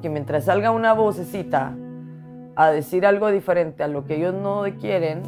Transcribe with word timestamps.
Porque 0.00 0.08
mientras 0.08 0.44
salga 0.44 0.70
una 0.70 0.94
vocecita 0.94 1.76
a 2.56 2.70
decir 2.70 3.04
algo 3.04 3.30
diferente 3.30 3.82
a 3.82 3.86
lo 3.86 4.06
que 4.06 4.16
ellos 4.16 4.32
no 4.32 4.62
quieren, 4.80 5.20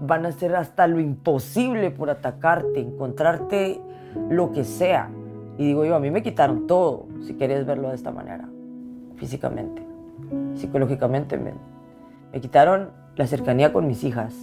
van 0.00 0.24
a 0.24 0.30
hacer 0.30 0.56
hasta 0.56 0.86
lo 0.86 0.98
imposible 0.98 1.90
por 1.90 2.08
atacarte, 2.08 2.80
encontrarte 2.80 3.82
lo 4.30 4.50
que 4.50 4.64
sea. 4.64 5.10
Y 5.58 5.66
digo 5.66 5.84
yo, 5.84 5.94
a 5.94 6.00
mí 6.00 6.10
me 6.10 6.22
quitaron 6.22 6.66
todo, 6.66 7.04
si 7.20 7.34
quieres 7.34 7.66
verlo 7.66 7.90
de 7.90 7.96
esta 7.96 8.12
manera, 8.12 8.48
físicamente, 9.16 9.86
psicológicamente. 10.54 11.36
Me, 11.36 11.52
me 12.32 12.40
quitaron 12.40 12.92
la 13.16 13.26
cercanía 13.26 13.74
con 13.74 13.86
mis 13.86 14.04
hijas, 14.04 14.34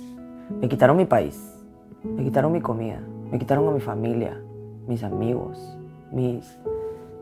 me 0.62 0.70
quitaron 0.70 0.96
mi 0.96 1.06
país, 1.06 1.60
me 2.04 2.24
quitaron 2.24 2.52
mi 2.52 2.62
comida, 2.62 3.00
me 3.32 3.40
quitaron 3.40 3.68
a 3.68 3.72
mi 3.72 3.80
familia, 3.80 4.40
mis 4.86 5.04
amigos, 5.04 5.76
mis, 6.12 6.56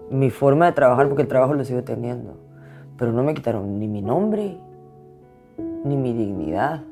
mi 0.10 0.30
forma 0.30 0.66
de 0.68 0.72
trabajar, 0.72 1.08
porque 1.08 1.24
el 1.24 1.28
trabajo 1.28 1.54
lo 1.54 1.64
sigo 1.66 1.84
teniendo. 1.84 2.38
Pero 2.98 3.12
no 3.12 3.24
me 3.24 3.34
quitaron 3.34 3.80
ni 3.80 3.88
mi 3.88 4.02
nombre, 4.02 4.58
ni 5.84 5.98
mi 5.98 6.14
dignidad, 6.14 6.84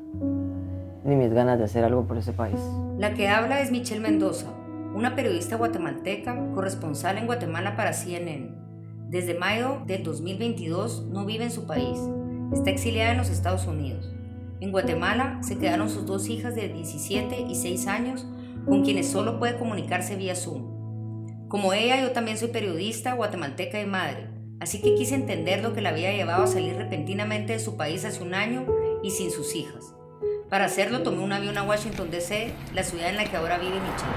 ni 1.04 1.16
mis 1.16 1.32
ganas 1.32 1.58
de 1.58 1.64
hacer 1.64 1.84
algo 1.84 2.04
por 2.04 2.18
ese 2.18 2.32
país. 2.32 2.60
La 2.98 3.14
que 3.14 3.28
habla 3.28 3.60
es 3.60 3.70
Michelle 3.70 4.00
Mendoza, 4.00 4.48
una 4.94 5.14
periodista 5.14 5.56
guatemalteca, 5.56 6.52
corresponsal 6.54 7.18
en 7.18 7.26
Guatemala 7.26 7.76
para 7.76 7.92
CNN. 7.92 8.50
Desde 9.08 9.38
mayo 9.38 9.82
del 9.86 10.02
2022 10.02 11.06
no 11.10 11.26
vive 11.26 11.44
en 11.44 11.50
su 11.50 11.66
país, 11.66 11.98
está 12.52 12.70
exiliada 12.70 13.12
en 13.12 13.18
los 13.18 13.30
Estados 13.30 13.66
Unidos. 13.66 14.12
En 14.60 14.72
Guatemala 14.72 15.38
se 15.42 15.58
quedaron 15.58 15.90
sus 15.90 16.06
dos 16.06 16.28
hijas 16.28 16.54
de 16.54 16.68
17 16.68 17.42
y 17.42 17.54
6 17.54 17.86
años 17.88 18.26
con 18.64 18.82
quienes 18.82 19.06
solo 19.06 19.38
puede 19.38 19.58
comunicarse 19.58 20.16
vía 20.16 20.34
Zoom. 20.34 20.75
Como 21.56 21.72
ella, 21.72 21.98
yo 22.02 22.12
también 22.12 22.36
soy 22.36 22.48
periodista, 22.48 23.14
guatemalteca 23.14 23.80
y 23.80 23.86
madre, 23.86 24.26
así 24.60 24.82
que 24.82 24.94
quise 24.94 25.14
entender 25.14 25.62
lo 25.62 25.72
que 25.72 25.80
la 25.80 25.88
había 25.88 26.12
llevado 26.12 26.44
a 26.44 26.46
salir 26.46 26.76
repentinamente 26.76 27.54
de 27.54 27.60
su 27.60 27.78
país 27.78 28.04
hace 28.04 28.22
un 28.22 28.34
año 28.34 28.66
y 29.02 29.10
sin 29.10 29.30
sus 29.30 29.54
hijas. 29.54 29.94
Para 30.50 30.66
hacerlo 30.66 31.02
tomé 31.02 31.22
un 31.22 31.32
avión 31.32 31.56
a 31.56 31.62
Washington, 31.62 32.10
D.C., 32.10 32.52
la 32.74 32.82
ciudad 32.82 33.08
en 33.08 33.16
la 33.16 33.24
que 33.24 33.38
ahora 33.38 33.56
vive 33.56 33.80
Michelle. 33.80 34.12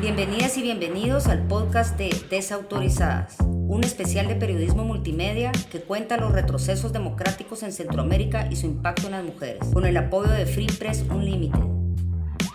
Bienvenidas 0.00 0.56
y 0.56 0.62
bienvenidos 0.62 1.26
al 1.26 1.48
podcast 1.48 1.98
de 1.98 2.14
Desautorizadas, 2.30 3.38
un 3.70 3.84
especial 3.84 4.26
de 4.26 4.34
periodismo 4.34 4.84
multimedia 4.84 5.52
que 5.70 5.80
cuenta 5.80 6.16
los 6.16 6.32
retrocesos 6.32 6.92
democráticos 6.92 7.62
en 7.62 7.70
Centroamérica 7.70 8.48
y 8.50 8.56
su 8.56 8.66
impacto 8.66 9.06
en 9.06 9.12
las 9.12 9.24
mujeres, 9.24 9.62
con 9.72 9.86
el 9.86 9.96
apoyo 9.96 10.28
de 10.28 10.44
Free 10.44 10.66
Press 10.66 11.04
Unlimited. 11.08 11.60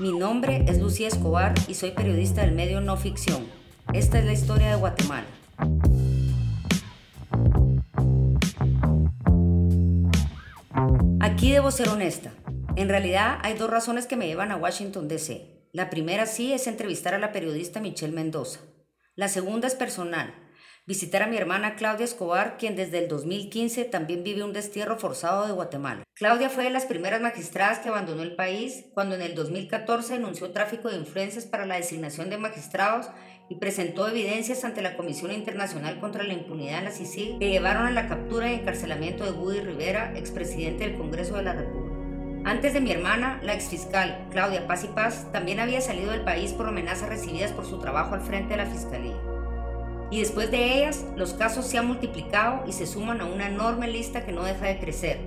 Mi 0.01 0.11
nombre 0.11 0.65
es 0.67 0.77
Lucía 0.77 1.07
Escobar 1.07 1.53
y 1.69 1.75
soy 1.75 1.91
periodista 1.91 2.41
del 2.41 2.51
medio 2.51 2.81
No 2.81 2.97
Ficción. 2.97 3.47
Esta 3.93 4.19
es 4.19 4.25
la 4.25 4.33
historia 4.33 4.71
de 4.71 4.75
Guatemala. 4.75 5.25
Aquí 11.21 11.53
debo 11.53 11.71
ser 11.71 11.87
honesta. 11.87 12.33
En 12.75 12.89
realidad 12.89 13.39
hay 13.41 13.53
dos 13.53 13.69
razones 13.69 14.05
que 14.05 14.17
me 14.17 14.27
llevan 14.27 14.51
a 14.51 14.57
Washington, 14.57 15.07
D.C. 15.07 15.69
La 15.71 15.89
primera 15.89 16.25
sí 16.25 16.51
es 16.51 16.67
entrevistar 16.67 17.13
a 17.13 17.19
la 17.19 17.31
periodista 17.31 17.79
Michelle 17.79 18.13
Mendoza. 18.13 18.59
La 19.15 19.29
segunda 19.29 19.65
es 19.69 19.75
personal, 19.75 20.33
visitar 20.87 21.23
a 21.23 21.27
mi 21.27 21.35
hermana 21.35 21.75
Claudia 21.75 22.05
Escobar, 22.05 22.57
quien 22.57 22.75
desde 22.75 22.99
el 22.99 23.07
2015 23.07 23.85
también 23.85 24.23
vive 24.23 24.43
un 24.43 24.53
destierro 24.53 24.97
forzado 24.97 25.47
de 25.47 25.53
Guatemala. 25.53 26.03
Claudia 26.13 26.49
fue 26.49 26.65
de 26.65 26.69
las 26.69 26.85
primeras 26.85 27.21
magistradas 27.21 27.79
que 27.79 27.89
abandonó 27.89 28.21
el 28.21 28.35
país 28.35 28.85
cuando 28.93 29.15
en 29.15 29.21
el 29.21 29.33
2014 29.33 30.13
denunció 30.13 30.51
tráfico 30.51 30.89
de 30.89 30.97
influencias 30.97 31.45
para 31.45 31.65
la 31.65 31.77
designación 31.77 32.29
de 32.29 32.37
magistrados 32.37 33.07
y 33.49 33.55
presentó 33.55 34.07
evidencias 34.07 34.63
ante 34.63 34.81
la 34.81 34.95
Comisión 34.95 35.31
Internacional 35.31 35.99
contra 35.99 36.23
la 36.23 36.33
Impunidad 36.33 36.79
en 36.79 36.85
la 36.85 36.91
CICIG 36.91 37.39
que 37.39 37.49
llevaron 37.49 37.87
a 37.87 37.91
la 37.91 38.07
captura 38.07 38.51
y 38.51 38.55
encarcelamiento 38.55 39.23
de 39.25 39.31
Woody 39.31 39.61
Rivera, 39.61 40.13
expresidente 40.15 40.87
del 40.87 40.97
Congreso 40.97 41.35
de 41.35 41.43
la 41.43 41.53
República. 41.53 41.95
Antes 42.47 42.73
de 42.73 42.81
mi 42.81 42.91
hermana, 42.91 43.39
la 43.41 43.55
exfiscal 43.55 44.27
Claudia 44.29 44.67
Paz 44.67 44.83
y 44.83 44.87
Paz 44.87 45.31
también 45.31 45.59
había 45.59 45.81
salido 45.81 46.11
del 46.11 46.23
país 46.23 46.53
por 46.53 46.67
amenazas 46.67 47.09
recibidas 47.09 47.51
por 47.51 47.65
su 47.65 47.79
trabajo 47.79 48.13
al 48.13 48.21
frente 48.21 48.51
de 48.51 48.57
la 48.57 48.67
fiscalía. 48.67 49.34
Y 50.11 50.19
después 50.19 50.51
de 50.51 50.77
ellas, 50.77 51.05
los 51.15 51.33
casos 51.33 51.65
se 51.65 51.77
han 51.77 51.87
multiplicado 51.87 52.63
y 52.67 52.71
se 52.71 52.85
suman 52.85 53.21
a 53.21 53.25
una 53.25 53.47
enorme 53.47 53.87
lista 53.87 54.25
que 54.25 54.31
no 54.31 54.43
deja 54.43 54.67
de 54.67 54.79
crecer, 54.79 55.19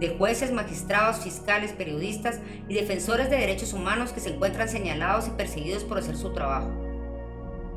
de 0.00 0.16
jueces, 0.16 0.52
magistrados, 0.52 1.18
fiscales, 1.18 1.72
periodistas 1.72 2.40
y 2.68 2.74
defensores 2.74 3.30
de 3.30 3.36
derechos 3.36 3.72
humanos 3.72 4.12
que 4.12 4.20
se 4.20 4.30
encuentran 4.34 4.68
señalados 4.68 5.28
y 5.28 5.32
perseguidos 5.32 5.84
por 5.84 5.98
hacer 5.98 6.16
su 6.16 6.32
trabajo. 6.32 6.70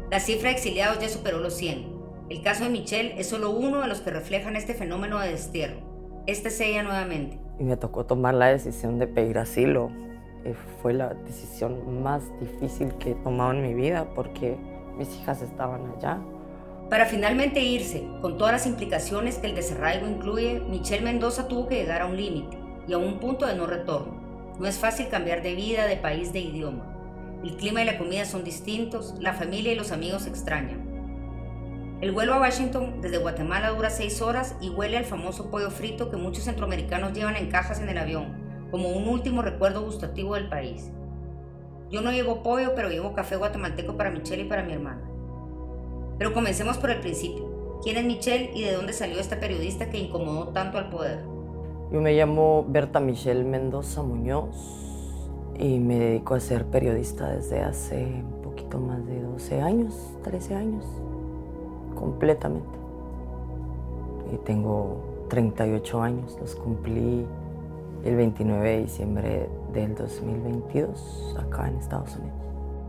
La 0.09 0.19
cifra 0.19 0.49
de 0.49 0.55
exiliados 0.55 0.99
ya 0.99 1.09
superó 1.09 1.39
los 1.39 1.55
100. 1.55 2.01
El 2.29 2.41
caso 2.41 2.63
de 2.63 2.69
Michelle 2.69 3.19
es 3.19 3.27
solo 3.27 3.51
uno 3.51 3.81
de 3.81 3.87
los 3.87 4.01
que 4.01 4.11
reflejan 4.11 4.55
este 4.55 4.73
fenómeno 4.73 5.19
de 5.19 5.29
destierro. 5.29 6.23
Esta 6.27 6.47
es 6.47 6.59
ella 6.61 6.83
nuevamente 6.83 7.41
y 7.61 7.63
me 7.63 7.77
tocó 7.77 8.05
tomar 8.07 8.33
la 8.33 8.47
decisión 8.47 8.97
de 8.97 9.05
pedir 9.05 9.37
asilo. 9.37 9.91
Eh, 10.43 10.55
fue 10.81 10.93
la 10.93 11.13
decisión 11.13 12.01
más 12.01 12.23
difícil 12.39 12.91
que 12.95 13.11
he 13.11 13.15
tomado 13.15 13.51
en 13.51 13.61
mi 13.61 13.75
vida 13.75 14.07
porque 14.15 14.57
mis 14.97 15.15
hijas 15.17 15.41
estaban 15.41 15.93
allá. 15.95 16.19
Para 16.89 17.05
finalmente 17.05 17.61
irse, 17.61 18.05
con 18.21 18.37
todas 18.37 18.53
las 18.53 18.67
implicaciones 18.67 19.37
que 19.37 19.47
el 19.47 19.55
desarraigo 19.55 20.07
incluye, 20.07 20.59
Michelle 20.59 21.03
Mendoza 21.03 21.47
tuvo 21.47 21.67
que 21.67 21.75
llegar 21.75 22.01
a 22.01 22.05
un 22.05 22.17
límite 22.17 22.57
y 22.87 22.93
a 22.93 22.97
un 22.97 23.19
punto 23.19 23.45
de 23.45 23.55
no 23.55 23.65
retorno. 23.65 24.21
No 24.59 24.67
es 24.67 24.77
fácil 24.77 25.07
cambiar 25.07 25.41
de 25.41 25.55
vida, 25.55 25.85
de 25.85 25.95
país, 25.95 26.33
de 26.33 26.41
idioma. 26.41 27.39
El 27.43 27.55
clima 27.55 27.81
y 27.81 27.85
la 27.85 27.97
comida 27.97 28.25
son 28.25 28.43
distintos, 28.43 29.15
la 29.19 29.33
familia 29.33 29.71
y 29.71 29.75
los 29.75 29.91
amigos 29.91 30.27
extrañan. 30.27 30.91
El 32.01 32.11
vuelo 32.11 32.33
a 32.33 32.39
Washington 32.41 32.99
desde 32.99 33.19
Guatemala 33.19 33.69
dura 33.69 33.89
seis 33.89 34.21
horas 34.21 34.55
y 34.59 34.69
huele 34.69 34.97
al 34.97 35.05
famoso 35.05 35.49
pollo 35.49 35.69
frito 35.69 36.09
que 36.09 36.17
muchos 36.17 36.43
centroamericanos 36.43 37.13
llevan 37.13 37.35
en 37.35 37.49
cajas 37.49 37.79
en 37.79 37.89
el 37.89 37.97
avión, 37.97 38.67
como 38.69 38.89
un 38.89 39.07
último 39.07 39.41
recuerdo 39.41 39.83
gustativo 39.83 40.35
del 40.35 40.49
país. 40.49 40.91
Yo 41.91 42.01
no 42.01 42.11
llevo 42.11 42.41
pollo, 42.41 42.73
pero 42.73 42.89
llevo 42.89 43.11
café 43.13 43.35
guatemalteco 43.35 43.97
para 43.97 44.11
Michelle 44.11 44.43
y 44.43 44.47
para 44.47 44.63
mi 44.63 44.71
hermana. 44.71 45.01
Pero 46.17 46.33
comencemos 46.33 46.77
por 46.77 46.89
el 46.89 47.01
principio. 47.01 47.79
¿Quién 47.83 47.97
es 47.97 48.05
Michelle 48.05 48.51
y 48.55 48.63
de 48.63 48.73
dónde 48.73 48.93
salió 48.93 49.19
esta 49.19 49.41
periodista 49.41 49.89
que 49.89 49.97
incomodó 49.97 50.49
tanto 50.49 50.77
al 50.77 50.89
poder? 50.89 51.19
Yo 51.91 51.99
me 51.99 52.13
llamo 52.13 52.65
Berta 52.69 53.01
Michelle 53.01 53.43
Mendoza 53.43 54.03
Muñoz 54.03 54.55
y 55.59 55.79
me 55.79 55.99
dedico 55.99 56.35
a 56.35 56.39
ser 56.39 56.65
periodista 56.65 57.29
desde 57.29 57.59
hace 57.59 58.03
un 58.05 58.41
poquito 58.41 58.79
más 58.79 59.05
de 59.05 59.21
12 59.21 59.61
años, 59.61 60.15
13 60.23 60.55
años 60.55 60.85
completamente. 61.95 62.79
Y 64.31 64.37
tengo 64.45 65.25
38 65.27 66.01
años, 66.01 66.37
los 66.39 66.55
cumplí 66.55 67.25
el 68.03 68.15
29 68.15 68.69
de 68.69 68.81
diciembre 68.81 69.49
del 69.73 69.95
2022 69.95 71.35
acá 71.39 71.67
en 71.67 71.77
Estados 71.77 72.15
Unidos. 72.15 72.37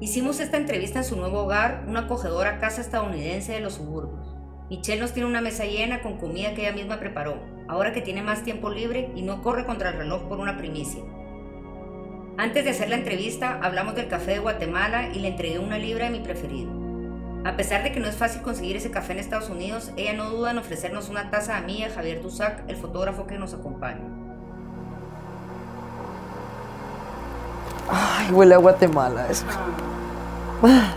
Hicimos 0.01 0.41
esta 0.41 0.57
entrevista 0.57 1.01
en 1.01 1.05
su 1.05 1.17
nuevo 1.17 1.41
hogar, 1.41 1.85
una 1.87 2.01
acogedora 2.01 2.59
casa 2.59 2.81
estadounidense 2.81 3.53
de 3.53 3.61
los 3.61 3.75
suburbios. 3.75 4.35
Michelle 4.71 5.01
nos 5.01 5.13
tiene 5.13 5.29
una 5.29 5.43
mesa 5.43 5.65
llena 5.65 6.01
con 6.01 6.17
comida 6.17 6.55
que 6.55 6.63
ella 6.63 6.73
misma 6.73 6.99
preparó, 6.99 7.37
ahora 7.69 7.93
que 7.93 8.01
tiene 8.01 8.23
más 8.23 8.43
tiempo 8.43 8.71
libre 8.71 9.13
y 9.15 9.23
no 9.23 9.43
corre 9.43 9.67
contra 9.67 9.91
el 9.91 9.99
reloj 9.99 10.23
por 10.29 10.41
una 10.41 10.57
primicia. 10.57 11.03
Antes 12.39 12.65
de 12.65 12.71
hacer 12.71 12.89
la 12.89 12.97
entrevista, 12.97 13.61
hablamos 13.63 13.95
del 13.95 14.09
café 14.09 14.33
de 14.33 14.39
Guatemala 14.39 15.11
y 15.15 15.19
le 15.19 15.29
entregué 15.29 15.59
una 15.59 15.79
libra 15.79 16.07
de 16.07 16.19
mi 16.19 16.25
preferido. 16.25 16.73
A 17.45 17.57
pesar 17.57 17.83
de 17.83 17.93
que 17.93 18.01
no 18.01 18.09
es 18.09 18.17
fácil 18.17 18.41
conseguir 18.41 18.77
ese 18.77 18.91
café 18.91 19.13
en 19.13 19.19
Estados 19.19 19.51
Unidos, 19.51 19.93
ella 19.97 20.15
no 20.15 20.31
duda 20.31 20.53
en 20.53 20.59
ofrecernos 20.59 21.11
una 21.11 21.31
taza 21.31 21.59
a 21.59 21.61
mí 21.61 21.81
y 21.81 21.85
a 21.85 21.91
Javier 21.91 22.23
Dusac, 22.23 22.65
el 22.69 22.77
fotógrafo 22.77 23.27
que 23.27 23.39
nos 23.39 23.53
acompaña. 23.53 24.22
Ay, 27.89 28.31
huele 28.33 28.55
a 28.55 28.59
Guatemala 28.59 29.29
esto. 29.29 29.47
Ah. 30.63 30.95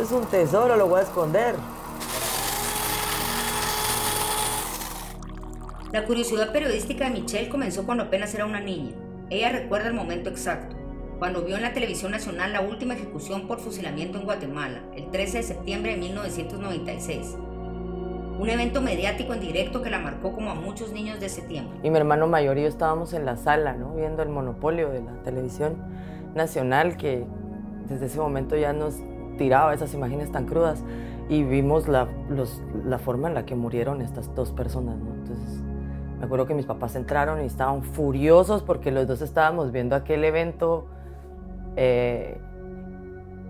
Es 0.00 0.12
un 0.12 0.26
tesoro, 0.26 0.76
lo 0.76 0.88
voy 0.88 1.00
a 1.00 1.02
esconder. 1.02 1.56
La 5.92 6.04
curiosidad 6.04 6.52
periodística 6.52 7.04
de 7.04 7.20
Michelle 7.20 7.48
comenzó 7.48 7.86
cuando 7.86 8.04
apenas 8.04 8.34
era 8.34 8.44
una 8.44 8.60
niña. 8.60 8.94
Ella 9.30 9.50
recuerda 9.50 9.88
el 9.88 9.94
momento 9.94 10.28
exacto 10.28 10.76
cuando 11.18 11.42
vio 11.42 11.56
en 11.56 11.62
la 11.62 11.72
televisión 11.72 12.12
nacional 12.12 12.52
la 12.52 12.60
última 12.60 12.94
ejecución 12.94 13.46
por 13.46 13.58
fusilamiento 13.58 14.18
en 14.18 14.24
Guatemala, 14.24 14.82
el 14.94 15.10
13 15.10 15.38
de 15.38 15.42
septiembre 15.44 15.92
de 15.92 15.98
1996. 15.98 17.36
Un 18.38 18.50
evento 18.50 18.80
mediático 18.82 19.32
en 19.32 19.40
directo 19.40 19.82
que 19.82 19.90
la 19.90 19.98
marcó 19.98 20.32
como 20.32 20.50
a 20.50 20.54
muchos 20.54 20.92
niños 20.92 21.20
de 21.20 21.26
ese 21.26 21.42
tiempo. 21.42 21.72
Y 21.82 21.90
mi 21.90 21.96
hermano 21.96 22.26
mayor 22.26 22.58
y 22.58 22.62
yo 22.62 22.68
estábamos 22.68 23.12
en 23.14 23.24
la 23.24 23.36
sala, 23.36 23.72
¿no? 23.74 23.94
viendo 23.94 24.22
el 24.22 24.28
monopolio 24.28 24.90
de 24.90 25.02
la 25.02 25.12
televisión 25.22 25.76
nacional 26.34 26.96
que 26.96 27.24
desde 27.88 28.06
ese 28.06 28.18
momento 28.18 28.56
ya 28.56 28.72
nos 28.72 28.96
tiraba 29.38 29.72
esas 29.72 29.94
imágenes 29.94 30.30
tan 30.32 30.46
crudas 30.46 30.84
y 31.28 31.42
vimos 31.44 31.88
la, 31.88 32.08
la 32.84 32.98
forma 32.98 33.28
en 33.28 33.34
la 33.34 33.46
que 33.46 33.54
murieron 33.54 34.02
estas 34.02 34.34
dos 34.34 34.52
personas. 34.52 34.98
¿no? 34.98 35.14
Entonces, 35.14 35.62
me 36.18 36.24
acuerdo 36.24 36.46
que 36.46 36.54
mis 36.54 36.66
papás 36.66 36.94
entraron 36.96 37.42
y 37.42 37.46
estaban 37.46 37.82
furiosos 37.82 38.62
porque 38.62 38.90
los 38.90 39.06
dos 39.06 39.22
estábamos 39.22 39.72
viendo 39.72 39.96
aquel 39.96 40.24
evento 40.24 40.86
Eh, 41.78 42.40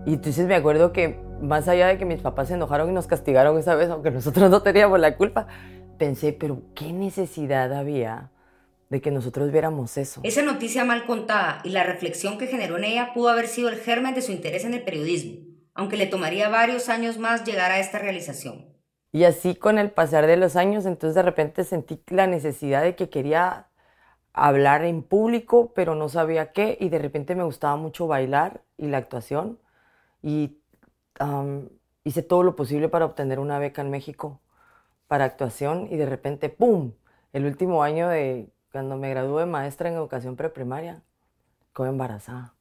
y 0.05 0.15
entonces 0.15 0.47
me 0.49 0.57
acuerdo 0.57 0.93
que 0.93 1.21
más 1.41 1.69
allá 1.69 1.89
de 1.89 1.99
que 1.99 2.05
mis 2.05 2.21
papás 2.21 2.49
se 2.49 2.55
enojaron 2.55 2.91
y 2.91 2.93
nos 2.93 3.07
castigaron 3.07 3.59
esa 3.59 3.75
vez, 3.75 3.91
aunque 3.91 4.11
nosotros 4.11 4.51
no 4.51 4.63
teníamos 4.63 4.99
la 5.01 5.17
culpa, 5.17 5.47
pensé, 5.99 6.33
pero 6.33 6.63
¿qué 6.75 6.93
necesidad 6.93 7.73
había 7.73 8.31
de 8.89 9.01
que 9.01 9.11
nosotros 9.11 9.51
viéramos 9.51 9.97
eso? 9.97 10.21
Esa 10.23 10.43
noticia 10.43 10.85
mal 10.85 11.07
contada 11.07 11.61
y 11.65 11.71
la 11.71 11.85
reflexión 11.85 12.39
que 12.39 12.47
generó 12.47 12.77
en 12.79 12.85
ella 12.85 13.13
pudo 13.15 13.29
haber 13.29 13.49
sido 13.49 13.69
el 13.69 13.77
germen 13.77 14.15
de 14.15 14.23
su 14.23 14.33
interés 14.33 14.65
en 14.65 14.75
el 14.75 14.83
periodismo, 14.83 15.41
aunque 15.75 15.97
le 15.97 16.07
tomaría 16.07 16.49
varios 16.49 16.89
años 16.89 17.19
más 17.19 17.45
llegar 17.45 17.71
a 17.71 17.79
esta 17.79 17.99
realización. 17.99 18.67
Y 19.13 19.25
así 19.25 19.55
con 19.55 19.79
el 19.79 19.91
pasar 19.91 20.27
de 20.27 20.37
los 20.37 20.57
años, 20.57 20.85
entonces 20.85 21.15
de 21.15 21.23
repente 21.23 21.65
sentí 21.65 22.01
la 22.09 22.27
necesidad 22.27 22.83
de 22.83 22.95
que 22.95 23.09
quería 23.09 23.69
hablar 24.33 24.85
en 24.85 25.03
público, 25.03 25.73
pero 25.75 25.95
no 25.95 26.09
sabía 26.09 26.53
qué, 26.53 26.77
y 26.79 26.91
de 26.91 26.99
repente 26.99 27.35
me 27.35 27.45
gustaba 27.45 27.77
mucho 27.77 28.07
bailar 28.07 28.61
y 28.77 28.89
la 28.89 28.99
actuación, 28.99 29.59
y 30.23 30.59
hice 32.05 32.23
todo 32.23 32.43
lo 32.43 32.57
posible 32.57 32.89
para 32.89 33.05
obtener 33.07 33.39
una 33.39 33.59
beca 33.59 33.83
en 33.83 33.91
México 33.91 34.41
para 35.09 35.25
actuación, 35.25 35.89
y 35.91 35.97
de 35.97 36.07
repente, 36.07 36.49
¡pum!, 36.51 36.95
el 37.33 37.47
último 37.47 37.83
año 37.85 38.09
de 38.09 38.51
cuando 38.73 38.97
me 38.97 39.11
gradué 39.11 39.43
de 39.43 39.47
maestra 39.47 39.89
en 39.89 39.95
educación 39.97 40.37
preprimaria, 40.37 41.03
quedé 41.75 41.89
embarazada 41.89 42.56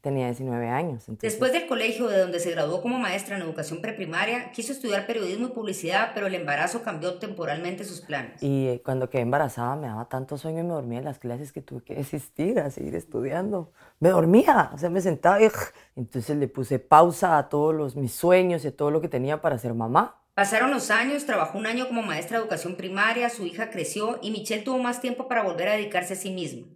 tenía 0.00 0.26
19 0.26 0.68
años. 0.68 1.04
Después 1.20 1.52
del 1.52 1.66
colegio 1.66 2.08
de 2.08 2.18
donde 2.18 2.40
se 2.40 2.50
graduó 2.50 2.80
como 2.80 2.98
maestra 2.98 3.36
en 3.36 3.42
educación 3.42 3.80
preprimaria, 3.80 4.50
quiso 4.52 4.72
estudiar 4.72 5.06
periodismo 5.06 5.48
y 5.48 5.50
publicidad, 5.50 6.12
pero 6.14 6.26
el 6.26 6.34
embarazo 6.34 6.82
cambió 6.82 7.18
temporalmente 7.18 7.84
sus 7.84 8.00
planes. 8.00 8.42
Y 8.42 8.68
eh, 8.68 8.82
cuando 8.84 9.10
quedé 9.10 9.22
embarazada 9.22 9.76
me 9.76 9.86
daba 9.88 10.08
tanto 10.08 10.38
sueño 10.38 10.60
y 10.60 10.62
me 10.62 10.70
dormía 10.70 10.98
en 11.00 11.04
las 11.04 11.18
clases 11.18 11.52
que 11.52 11.60
tuve 11.60 11.82
que 11.82 11.94
desistir 11.94 12.60
a 12.60 12.70
seguir 12.70 12.94
estudiando. 12.94 13.72
Me 13.98 14.10
dormía, 14.10 14.70
o 14.74 14.78
sea, 14.78 14.90
me 14.90 15.00
sentaba 15.00 15.40
y 15.42 15.48
entonces 15.96 16.36
le 16.36 16.48
puse 16.48 16.78
pausa 16.78 17.38
a 17.38 17.48
todos 17.48 17.74
los, 17.74 17.96
mis 17.96 18.12
sueños 18.12 18.64
y 18.64 18.68
a 18.68 18.76
todo 18.76 18.90
lo 18.90 19.00
que 19.00 19.08
tenía 19.08 19.40
para 19.40 19.58
ser 19.58 19.74
mamá. 19.74 20.16
Pasaron 20.34 20.70
los 20.70 20.90
años, 20.90 21.26
trabajó 21.26 21.58
un 21.58 21.66
año 21.66 21.86
como 21.86 22.02
maestra 22.02 22.38
de 22.38 22.44
educación 22.44 22.76
primaria, 22.76 23.28
su 23.28 23.44
hija 23.44 23.68
creció 23.68 24.18
y 24.22 24.30
Michelle 24.30 24.62
tuvo 24.62 24.78
más 24.78 25.00
tiempo 25.00 25.28
para 25.28 25.42
volver 25.42 25.68
a 25.68 25.72
dedicarse 25.72 26.14
a 26.14 26.16
sí 26.16 26.30
misma. 26.30 26.66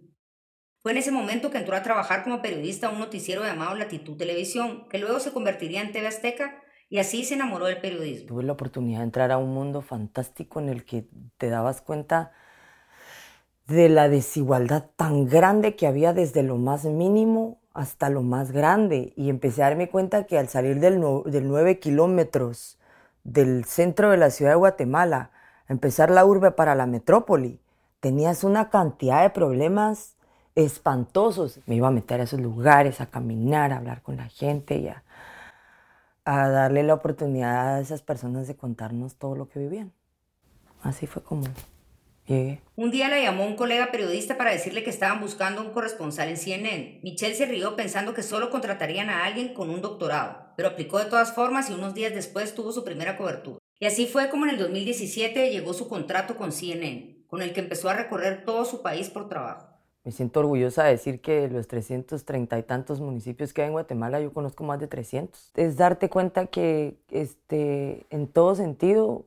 Fue 0.85 0.91
en 0.91 0.99
ese 0.99 1.11
momento 1.11 1.49
que 1.49 1.57
entró 1.57 1.75
a 1.75 1.81
trabajar 1.81 2.23
como 2.23 2.43
periodista 2.43 2.85
a 2.85 2.91
un 2.91 2.99
noticiero 2.99 3.43
llamado 3.43 3.73
Latitud 3.73 4.17
Televisión, 4.17 4.87
que 4.87 4.99
luego 4.99 5.19
se 5.19 5.33
convertiría 5.33 5.81
en 5.81 5.91
TV 5.91 6.05
Azteca 6.05 6.61
y 6.89 6.99
así 6.99 7.23
se 7.23 7.33
enamoró 7.33 7.65
del 7.65 7.81
periodismo. 7.81 8.27
Tuve 8.27 8.43
la 8.43 8.51
oportunidad 8.51 8.99
de 8.99 9.05
entrar 9.05 9.31
a 9.31 9.39
un 9.39 9.51
mundo 9.51 9.81
fantástico 9.81 10.59
en 10.59 10.69
el 10.69 10.85
que 10.85 11.07
te 11.39 11.49
dabas 11.49 11.81
cuenta 11.81 12.33
de 13.65 13.89
la 13.89 14.09
desigualdad 14.09 14.85
tan 14.95 15.25
grande 15.25 15.75
que 15.75 15.87
había 15.87 16.13
desde 16.13 16.43
lo 16.43 16.57
más 16.57 16.85
mínimo 16.85 17.57
hasta 17.73 18.11
lo 18.11 18.21
más 18.21 18.51
grande. 18.51 19.11
Y 19.15 19.31
empecé 19.31 19.63
a 19.63 19.69
darme 19.69 19.89
cuenta 19.89 20.27
que 20.27 20.37
al 20.37 20.49
salir 20.49 20.79
del, 20.79 21.01
del 21.25 21.47
9 21.47 21.79
kilómetros 21.79 22.77
del 23.23 23.65
centro 23.65 24.11
de 24.11 24.17
la 24.17 24.29
ciudad 24.29 24.51
de 24.51 24.57
Guatemala, 24.57 25.31
empezar 25.67 26.11
la 26.11 26.25
urbe 26.25 26.51
para 26.51 26.75
la 26.75 26.85
metrópoli, 26.85 27.59
tenías 28.01 28.43
una 28.43 28.69
cantidad 28.69 29.23
de 29.23 29.31
problemas 29.31 30.14
espantosos. 30.55 31.59
Me 31.65 31.75
iba 31.75 31.89
a 31.89 31.91
meter 31.91 32.21
a 32.21 32.23
esos 32.23 32.39
lugares, 32.39 33.01
a 33.01 33.07
caminar, 33.07 33.73
a 33.73 33.77
hablar 33.77 34.01
con 34.01 34.17
la 34.17 34.29
gente 34.29 34.77
y 34.77 34.87
a, 34.87 35.03
darle 36.25 36.81
la 36.81 36.95
oportunidad 36.95 37.75
a 37.75 37.81
esas 37.81 38.01
personas 38.01 38.47
de 38.47 38.55
contarnos 38.55 39.15
todo 39.15 39.35
lo 39.35 39.47
que 39.47 39.59
vivían. 39.59 39.91
Así 40.81 41.05
fue 41.05 41.21
como 41.21 41.43
llegué. 42.25 42.61
Un 42.75 42.89
día 42.89 43.09
la 43.09 43.19
llamó 43.19 43.45
un 43.45 43.55
colega 43.55 43.91
periodista 43.91 44.35
para 44.37 44.51
decirle 44.51 44.83
que 44.83 44.89
estaban 44.89 45.21
buscando 45.21 45.61
un 45.61 45.71
corresponsal 45.71 46.29
en 46.29 46.37
CNN. 46.37 47.01
Michelle 47.03 47.35
se 47.35 47.45
rió 47.45 47.75
pensando 47.75 48.15
que 48.15 48.23
solo 48.23 48.49
contratarían 48.49 49.09
a 49.09 49.25
alguien 49.25 49.53
con 49.53 49.69
un 49.69 49.81
doctorado, 49.81 50.53
pero 50.55 50.69
aplicó 50.69 50.97
de 50.97 51.05
todas 51.05 51.33
formas 51.33 51.69
y 51.69 51.73
unos 51.73 51.93
días 51.93 52.13
después 52.13 52.55
tuvo 52.55 52.71
su 52.71 52.83
primera 52.83 53.17
cobertura. 53.17 53.59
Y 53.79 53.85
así 53.85 54.07
fue 54.07 54.29
como 54.29 54.45
en 54.45 54.51
el 54.51 54.57
2017 54.57 55.51
llegó 55.51 55.73
su 55.73 55.87
contrato 55.87 56.37
con 56.37 56.51
CNN, 56.51 57.25
con 57.27 57.43
el 57.43 57.53
que 57.53 57.59
empezó 57.59 57.89
a 57.89 57.93
recorrer 57.93 58.45
todo 58.45 58.65
su 58.65 58.81
país 58.81 59.09
por 59.09 59.27
trabajo. 59.29 59.74
Me 60.05 60.11
siento 60.11 60.39
orgullosa 60.39 60.83
de 60.83 60.91
decir 60.91 61.19
que 61.19 61.49
los 61.49 61.67
330 61.67 62.59
y 62.59 62.63
tantos 62.63 63.01
municipios 63.01 63.53
que 63.53 63.63
hay 63.63 63.67
en 63.67 63.73
Guatemala, 63.73 64.21
yo 64.21 64.31
conozco 64.31 64.63
más 64.63 64.79
de 64.79 64.85
300. 64.85 65.51
Es 65.55 65.77
darte 65.77 66.09
cuenta 66.09 66.45
que 66.45 66.95
este, 67.09 68.05
en 68.11 68.27
todo 68.27 68.53
sentido 68.53 69.25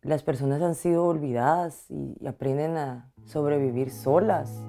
las 0.00 0.22
personas 0.22 0.62
han 0.62 0.74
sido 0.74 1.04
olvidadas 1.04 1.90
y, 1.90 2.26
aprenden 2.26 2.78
a 2.78 3.10
sobrevivir 3.26 3.90
solas. 3.90 4.64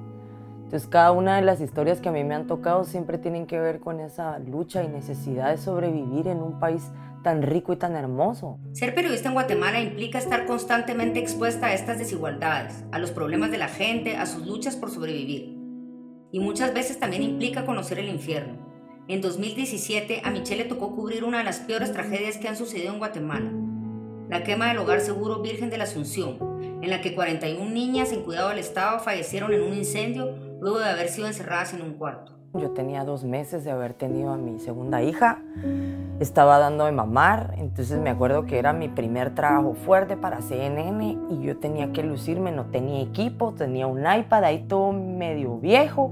Entonces 0.65 0.89
cada 0.89 1.13
una 1.13 1.37
de 1.37 1.43
las 1.43 1.61
historias 1.61 2.01
que 2.01 2.09
a 2.09 2.11
mí 2.11 2.25
me 2.25 2.35
han 2.35 2.47
tocado 2.47 2.83
siempre 2.83 3.17
tienen 3.17 3.47
que 3.47 3.57
ver 3.57 3.79
con 3.79 4.01
esa 4.01 4.39
lucha 4.39 4.83
y 4.83 4.89
necesidad 4.89 5.51
de 5.51 5.57
sobrevivir 5.57 6.27
en 6.27 6.41
un 6.41 6.59
país 6.59 6.91
tan 7.23 7.41
rico 7.41 7.73
y 7.73 7.77
tan 7.77 7.95
hermoso. 7.95 8.59
Ser 8.73 8.95
periodista 8.95 9.29
en 9.29 9.33
Guatemala 9.33 9.79
implica 9.81 10.17
estar 10.17 10.45
constantemente 10.45 11.19
expuesta 11.19 11.67
a 11.67 11.73
estas 11.73 11.99
desigualdades, 11.99 12.83
a 12.91 12.99
los 12.99 13.11
problemas 13.11 13.51
de 13.51 13.57
la 13.57 13.67
gente, 13.67 14.17
a 14.17 14.25
sus 14.25 14.45
luchas 14.45 14.75
por 14.75 14.91
sobrevivir. 14.91 15.57
Y 16.31 16.39
muchas 16.39 16.73
veces 16.73 16.99
también 16.99 17.23
implica 17.23 17.65
conocer 17.65 17.99
el 17.99 18.09
infierno. 18.09 18.67
En 19.07 19.21
2017 19.21 20.21
a 20.23 20.31
Michelle 20.31 20.63
le 20.63 20.69
tocó 20.69 20.95
cubrir 20.95 21.23
una 21.23 21.37
de 21.37 21.43
las 21.45 21.59
peores 21.59 21.93
tragedias 21.93 22.37
que 22.37 22.49
han 22.49 22.57
sucedido 22.57 22.91
en 22.91 22.99
Guatemala, 22.99 23.51
la 24.29 24.43
quema 24.43 24.67
del 24.67 24.79
hogar 24.79 24.99
seguro 24.99 25.41
Virgen 25.41 25.69
de 25.69 25.77
la 25.77 25.85
Asunción, 25.85 26.37
en 26.81 26.89
la 26.89 27.01
que 27.01 27.15
41 27.15 27.69
niñas 27.69 28.11
en 28.11 28.23
cuidado 28.23 28.49
del 28.49 28.59
Estado 28.59 28.99
fallecieron 28.99 29.53
en 29.53 29.61
un 29.61 29.73
incendio 29.73 30.35
luego 30.59 30.79
de 30.79 30.89
haber 30.89 31.07
sido 31.07 31.27
encerradas 31.27 31.73
en 31.73 31.81
un 31.81 31.93
cuarto. 31.93 32.36
Yo 32.59 32.71
tenía 32.71 33.03
dos 33.03 33.23
meses 33.23 33.63
de 33.63 33.71
haber 33.71 33.93
tenido 33.93 34.33
a 34.33 34.37
mi 34.37 34.59
segunda 34.59 35.01
hija, 35.03 35.39
estaba 36.19 36.57
dando 36.57 36.85
de 36.85 36.91
mamar, 36.91 37.53
entonces 37.57 37.99
me 37.99 38.09
acuerdo 38.09 38.45
que 38.45 38.57
era 38.57 38.73
mi 38.73 38.89
primer 38.89 39.35
trabajo 39.35 39.73
fuerte 39.73 40.17
para 40.17 40.41
CNN 40.41 41.17
y 41.29 41.41
yo 41.41 41.57
tenía 41.57 41.91
que 41.91 42.01
lucirme, 42.01 42.51
no 42.51 42.65
tenía 42.65 43.01
equipo, 43.01 43.53
tenía 43.53 43.85
un 43.85 43.99
iPad 43.99 44.43
ahí 44.43 44.65
todo 44.67 44.91
medio 44.91 45.57
viejo. 45.57 46.11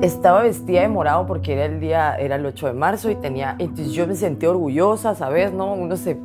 Estaba 0.00 0.42
vestida 0.42 0.82
de 0.82 0.88
morado 0.88 1.26
porque 1.26 1.54
era 1.54 1.64
el 1.64 1.80
día, 1.80 2.16
era 2.16 2.36
el 2.36 2.46
8 2.46 2.68
de 2.68 2.72
marzo 2.72 3.10
y 3.10 3.16
tenía, 3.16 3.56
entonces 3.58 3.92
yo 3.92 4.06
me 4.06 4.14
sentí 4.14 4.46
orgullosa, 4.46 5.14
¿sabes? 5.14 5.52
¿No? 5.52 5.74
Uno 5.74 5.96
se, 5.96 6.18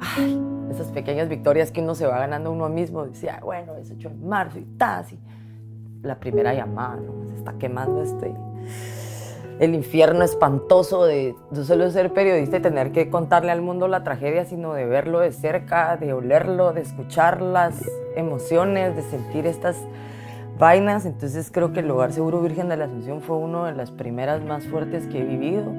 ay, 0.00 0.40
esas 0.70 0.88
pequeñas 0.88 1.28
victorias 1.28 1.70
que 1.70 1.80
uno 1.80 1.94
se 1.94 2.06
va 2.06 2.18
ganando 2.18 2.50
uno 2.50 2.68
mismo, 2.68 3.04
decía, 3.06 3.40
bueno, 3.42 3.74
es 3.76 3.90
8 3.90 4.08
de 4.08 4.26
marzo 4.26 4.58
y 4.58 4.64
tal, 4.78 5.00
así. 5.00 5.18
La 6.02 6.16
primera 6.16 6.52
llamada, 6.52 6.96
¿no? 6.96 7.26
Se 7.28 7.36
está 7.36 7.54
quemando 7.54 8.02
este 8.02 8.34
el 9.60 9.74
infierno 9.74 10.24
espantoso 10.24 11.04
de 11.04 11.34
no 11.50 11.64
solo 11.64 11.90
ser 11.90 12.12
periodista 12.12 12.56
y 12.56 12.60
tener 12.60 12.92
que 12.92 13.08
contarle 13.08 13.52
al 13.52 13.62
mundo 13.62 13.86
la 13.88 14.02
tragedia, 14.02 14.44
sino 14.44 14.74
de 14.74 14.84
verlo 14.84 15.20
de 15.20 15.32
cerca, 15.32 15.96
de 15.96 16.12
olerlo, 16.12 16.72
de 16.72 16.80
escuchar 16.80 17.40
las 17.40 17.80
emociones, 18.16 18.96
de 18.96 19.02
sentir 19.02 19.46
estas 19.46 19.76
vainas. 20.58 21.06
Entonces 21.06 21.50
creo 21.52 21.72
que 21.72 21.80
el 21.80 21.90
Hogar 21.90 22.12
Seguro 22.12 22.40
Virgen 22.40 22.68
de 22.68 22.76
la 22.76 22.86
Asunción 22.86 23.20
fue 23.20 23.36
una 23.36 23.66
de 23.66 23.74
las 23.74 23.90
primeras 23.90 24.44
más 24.44 24.66
fuertes 24.66 25.06
que 25.06 25.20
he 25.20 25.24
vivido. 25.24 25.72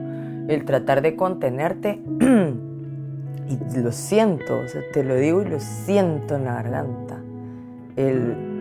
El 0.48 0.64
tratar 0.64 1.02
de 1.02 1.16
contenerte, 1.16 2.00
y 3.50 3.80
lo 3.80 3.92
siento, 3.92 4.60
te 4.94 5.04
lo 5.04 5.16
digo 5.16 5.42
y 5.42 5.46
lo 5.46 5.60
siento 5.60 6.36
en 6.36 6.46
la 6.46 6.54
garganta. 6.54 7.18
El 7.96 8.55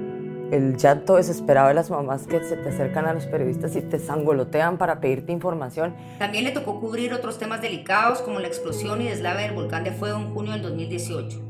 el 0.51 0.77
llanto 0.77 1.17
desesperado 1.17 1.69
de 1.69 1.75
las 1.75 1.91
mamás 1.91 2.27
que 2.27 2.43
se 2.43 2.57
te 2.57 2.69
acercan 2.69 3.07
a 3.07 3.15
los 3.15 3.27
periodistas 3.27 3.77
y 3.77 3.83
te 3.83 3.99
sangolotean 3.99 4.79
para 4.79 5.01
pedirte 5.01 5.33
información. 5.33 5.95
También 6.19 6.45
le 6.45 6.51
tocó 6.53 6.81
cubrir 6.81 7.13
otros 7.13 7.39
temas 7.39 7.61
delicados 7.63 8.21
como 8.21 8.41
la 8.41 8.49
explosión 8.49 9.01
y 9.01 9.09
deslave 9.09 9.43
del 9.43 9.53
volcán 9.53 9.85
de 9.85 9.93
fuego 9.93 10.19
en 10.19 10.33
junio 10.35 10.53
del 10.53 10.63
2018, 10.63 11.41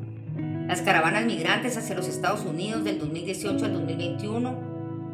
las 0.68 0.80
caravanas 0.82 1.24
migrantes 1.24 1.76
hacia 1.76 1.94
los 1.94 2.08
Estados 2.08 2.44
Unidos 2.44 2.84
del 2.84 2.98
2018 2.98 3.64
al 3.64 3.72
2021, 3.74 4.54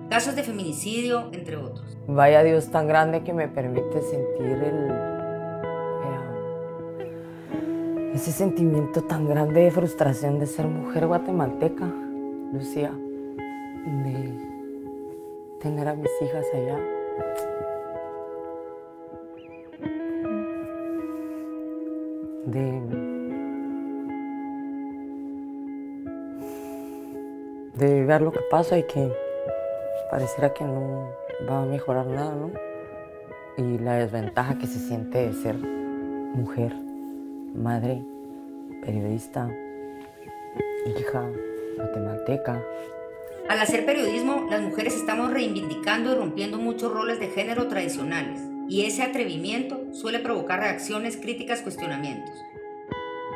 casos 0.09 0.37
de 0.37 0.43
feminicidio, 0.43 1.29
entre 1.33 1.57
otros. 1.57 1.99
Vaya 2.07 2.43
Dios 2.43 2.71
tan 2.71 2.87
grande 2.87 3.23
que 3.23 3.33
me 3.33 3.49
permite 3.49 4.03
sentir 4.03 4.47
el, 4.47 4.91
eh, 7.03 8.13
ese 8.15 8.33
sentimiento 8.33 9.03
tan 9.03 9.29
grande 9.29 9.61
de 9.63 9.71
frustración 9.71 10.39
de 10.39 10.47
ser 10.47 10.67
mujer 10.67 11.07
guatemalteca, 11.07 11.93
Lucía 12.53 12.93
de 13.87 14.33
tener 15.61 15.89
a 15.89 15.95
mis 15.95 16.11
hijas 16.23 16.47
allá. 16.55 16.79
De, 22.47 22.81
de 27.75 28.05
ver 28.05 28.23
lo 28.23 28.33
que 28.33 28.41
pasa 28.51 28.79
y 28.79 28.83
que 28.85 29.13
pareciera 30.11 30.53
que 30.53 30.65
no 30.65 31.09
va 31.49 31.63
a 31.63 31.67
mejorar 31.67 32.07
nada, 32.07 32.35
¿no? 32.35 32.51
Y 33.57 33.79
la 33.79 33.95
desventaja 33.95 34.59
que 34.59 34.67
se 34.67 34.79
siente 34.79 35.27
de 35.27 35.33
ser 35.33 35.57
mujer, 35.57 36.75
madre, 37.55 38.03
periodista, 38.85 39.49
hija, 40.87 41.31
guatemalteca, 41.77 42.63
al 43.50 43.59
hacer 43.59 43.85
periodismo, 43.85 44.47
las 44.49 44.61
mujeres 44.61 44.95
estamos 44.95 45.33
reivindicando 45.33 46.12
y 46.12 46.14
rompiendo 46.14 46.59
muchos 46.59 46.92
roles 46.92 47.19
de 47.19 47.30
género 47.30 47.66
tradicionales 47.66 48.40
y 48.69 48.87
ese 48.87 49.02
atrevimiento 49.02 49.92
suele 49.92 50.21
provocar 50.21 50.61
reacciones, 50.61 51.16
críticas, 51.16 51.61
cuestionamientos. 51.61 52.30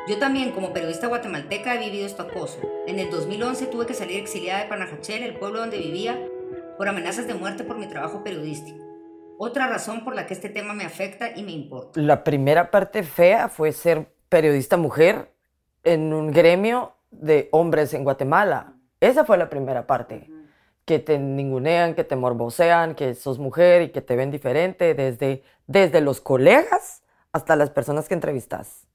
Yo 0.07 0.17
también, 0.17 0.51
como 0.51 0.71
periodista 0.71 1.07
guatemalteca, 1.07 1.75
he 1.75 1.79
vivido 1.79 2.05
este 2.05 2.21
acoso. 2.21 2.61
En 2.87 2.99
el 2.99 3.09
2011 3.09 3.65
tuve 3.65 3.85
que 3.85 3.93
salir 3.93 4.17
exiliada 4.17 4.63
de 4.63 4.69
Panajachel, 4.69 5.21
el 5.21 5.35
pueblo 5.35 5.59
donde 5.59 5.79
vivía, 5.79 6.17
por 6.77 6.87
amenazas 6.87 7.27
de 7.27 7.33
muerte 7.33 7.65
por 7.65 7.77
mi 7.77 7.87
trabajo 7.87 8.23
periodístico. 8.23 8.79
Otra 9.37 9.67
razón 9.67 10.05
por 10.05 10.15
la 10.15 10.27
que 10.27 10.33
este 10.33 10.47
tema 10.47 10.73
me 10.73 10.85
afecta 10.85 11.35
y 11.35 11.43
me 11.43 11.51
importa. 11.51 11.99
La 11.99 12.23
primera 12.23 12.71
parte 12.71 13.03
fea 13.03 13.49
fue 13.49 13.73
ser 13.73 14.13
periodista 14.29 14.77
mujer 14.77 15.33
en 15.83 16.13
un 16.13 16.31
gremio 16.31 16.93
de 17.11 17.49
hombres 17.51 17.93
en 17.93 18.05
Guatemala. 18.05 18.74
Esa 19.05 19.23
fue 19.23 19.37
la 19.37 19.49
primera 19.49 19.85
parte. 19.85 20.31
Que 20.85 20.99
te 20.99 21.19
ningunean, 21.19 21.93
que 21.93 22.03
te 22.03 22.15
morbosean, 22.15 22.95
que 22.95 23.13
sos 23.13 23.37
mujer 23.37 23.83
y 23.83 23.89
que 23.89 24.01
te 24.01 24.15
ven 24.15 24.31
diferente 24.31 24.95
desde, 24.95 25.43
desde 25.67 26.01
los 26.01 26.21
colegas 26.21 27.03
hasta 27.31 27.55
las 27.55 27.69
personas 27.69 28.07
que 28.07 28.15
entrevistas. 28.15 28.87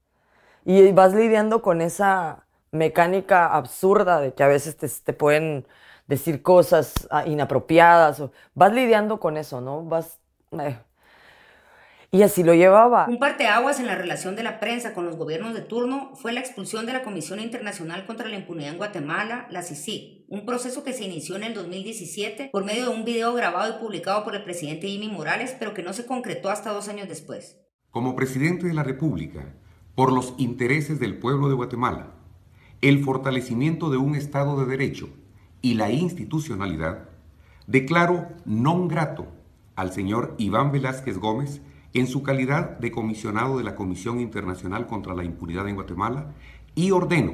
Y 0.65 0.91
vas 0.91 1.13
lidiando 1.13 1.61
con 1.61 1.81
esa 1.81 2.45
mecánica 2.71 3.47
absurda 3.47 4.19
de 4.19 4.33
que 4.33 4.43
a 4.43 4.47
veces 4.47 4.75
te, 5.03 5.13
pueden 5.13 5.65
decir 6.07 6.41
cosas 6.41 7.07
ah, 7.09 7.25
inapropiadas. 7.25 8.21
Vas 8.53 8.73
lidiando 8.73 9.19
con 9.19 9.37
eso, 9.37 9.61
¿no? 9.61 9.83
Vas... 9.83 10.19
Eh, 10.59 10.77
y 12.13 12.23
así 12.23 12.43
lo 12.43 12.53
llevaba. 12.53 13.05
Un 13.07 13.19
parteaguas 13.19 13.79
en 13.79 13.87
la 13.87 13.95
relación 13.95 14.35
de 14.35 14.43
la 14.43 14.59
prensa 14.59 14.93
con 14.93 15.05
los 15.05 15.15
gobiernos 15.15 15.53
de 15.53 15.61
turno 15.61 16.11
fue 16.15 16.33
la 16.33 16.41
expulsión 16.41 16.85
de 16.85 16.91
la 16.91 17.03
Comisión 17.03 17.39
Internacional 17.39 18.05
contra 18.05 18.27
la 18.27 18.35
Impunidad 18.35 18.71
en 18.71 18.77
Guatemala, 18.77 19.47
la 19.49 19.63
CICIG, 19.63 20.25
un 20.27 20.45
proceso 20.45 20.83
que 20.83 20.91
se 20.91 21.05
inició 21.05 21.37
en 21.37 21.43
el 21.43 21.53
2017 21.53 22.49
por 22.51 22.65
medio 22.65 22.89
de 22.89 22.95
un 22.95 23.05
video 23.05 23.33
grabado 23.33 23.75
y 23.75 23.81
publicado 23.81 24.25
por 24.25 24.35
el 24.35 24.43
presidente 24.43 24.89
Jimmy 24.89 25.07
Morales, 25.07 25.55
pero 25.57 25.73
que 25.73 25.83
no 25.83 25.93
se 25.93 26.05
concretó 26.05 26.49
hasta 26.49 26.73
dos 26.73 26.89
años 26.89 27.07
después. 27.07 27.57
Como 27.91 28.15
presidente 28.15 28.67
de 28.67 28.73
la 28.73 28.83
República, 28.83 29.55
por 29.95 30.11
los 30.11 30.33
intereses 30.37 30.99
del 30.99 31.17
pueblo 31.17 31.47
de 31.47 31.55
Guatemala, 31.55 32.11
el 32.81 33.03
fortalecimiento 33.03 33.89
de 33.89 33.97
un 33.97 34.15
Estado 34.15 34.59
de 34.59 34.65
Derecho 34.65 35.07
y 35.61 35.75
la 35.75 35.91
institucionalidad, 35.91 37.07
declaro 37.67 38.27
non 38.43 38.89
grato 38.89 39.27
al 39.75 39.93
señor 39.93 40.35
Iván 40.37 40.73
Velázquez 40.73 41.17
Gómez 41.17 41.61
en 41.93 42.07
su 42.07 42.23
calidad 42.23 42.77
de 42.79 42.91
comisionado 42.91 43.57
de 43.57 43.63
la 43.63 43.75
Comisión 43.75 44.19
Internacional 44.19 44.87
contra 44.87 45.13
la 45.13 45.23
Impunidad 45.23 45.67
en 45.67 45.75
Guatemala 45.75 46.33
y 46.75 46.91
ordeno 46.91 47.33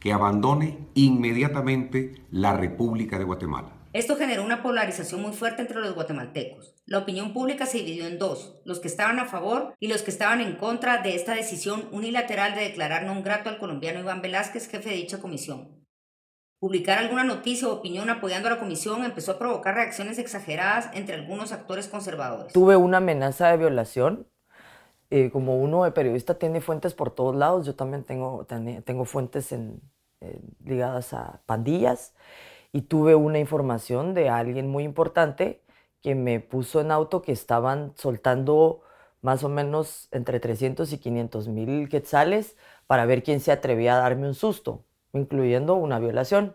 que 0.00 0.12
abandone 0.12 0.78
inmediatamente 0.94 2.22
la 2.30 2.56
República 2.56 3.18
de 3.18 3.24
Guatemala. 3.24 3.78
Esto 3.94 4.16
generó 4.16 4.44
una 4.44 4.62
polarización 4.62 5.22
muy 5.22 5.32
fuerte 5.32 5.62
entre 5.62 5.80
los 5.80 5.94
guatemaltecos. 5.94 6.74
La 6.86 6.98
opinión 6.98 7.32
pública 7.32 7.66
se 7.66 7.78
dividió 7.78 8.06
en 8.06 8.18
dos, 8.18 8.60
los 8.64 8.80
que 8.80 8.88
estaban 8.88 9.18
a 9.18 9.24
favor 9.24 9.74
y 9.80 9.88
los 9.88 10.02
que 10.02 10.10
estaban 10.10 10.40
en 10.40 10.56
contra 10.56 11.02
de 11.02 11.14
esta 11.14 11.34
decisión 11.34 11.88
unilateral 11.90 12.54
de 12.54 12.62
declarar 12.62 13.04
non 13.04 13.24
grato 13.24 13.48
al 13.48 13.58
colombiano 13.58 14.00
Iván 14.00 14.20
Velázquez, 14.20 14.68
jefe 14.68 14.90
de 14.90 15.00
dicha 15.02 15.20
comisión. 15.24 15.77
Publicar 16.60 16.98
alguna 16.98 17.22
noticia 17.22 17.68
o 17.68 17.72
opinión 17.72 18.10
apoyando 18.10 18.48
a 18.48 18.50
la 18.50 18.58
comisión 18.58 19.04
empezó 19.04 19.30
a 19.30 19.38
provocar 19.38 19.76
reacciones 19.76 20.18
exageradas 20.18 20.90
entre 20.92 21.14
algunos 21.14 21.52
actores 21.52 21.86
conservadores. 21.86 22.52
Tuve 22.52 22.74
una 22.76 22.96
amenaza 22.96 23.48
de 23.48 23.58
violación. 23.58 24.26
Eh, 25.10 25.30
como 25.30 25.60
uno 25.60 25.84
de 25.84 25.92
periodista 25.92 26.34
tiene 26.34 26.60
fuentes 26.60 26.94
por 26.94 27.12
todos 27.12 27.36
lados, 27.36 27.64
yo 27.64 27.76
también 27.76 28.02
tengo, 28.02 29.04
fuentes 29.04 29.52
en, 29.52 29.80
ligadas 30.64 31.14
a 31.14 31.42
pandillas 31.46 32.12
y 32.72 32.82
tuve 32.82 33.14
una 33.14 33.38
información 33.38 34.12
de 34.12 34.28
alguien 34.28 34.68
muy 34.68 34.82
importante 34.82 35.62
que 36.02 36.16
me 36.16 36.40
puso 36.40 36.80
en 36.80 36.90
auto 36.90 37.22
que 37.22 37.30
estaban 37.30 37.92
soltando 37.96 38.82
más 39.22 39.44
o 39.44 39.48
menos 39.48 40.08
entre 40.10 40.40
300 40.40 40.92
y 40.92 40.98
500 40.98 41.48
mil 41.48 41.88
quetzales 41.88 42.56
para 42.88 43.06
ver 43.06 43.22
quién 43.22 43.38
se 43.38 43.52
atrevía 43.52 43.94
a 43.94 44.00
darme 44.00 44.26
un 44.26 44.34
susto 44.34 44.87
incluyendo 45.12 45.74
una 45.74 45.98
violación. 45.98 46.54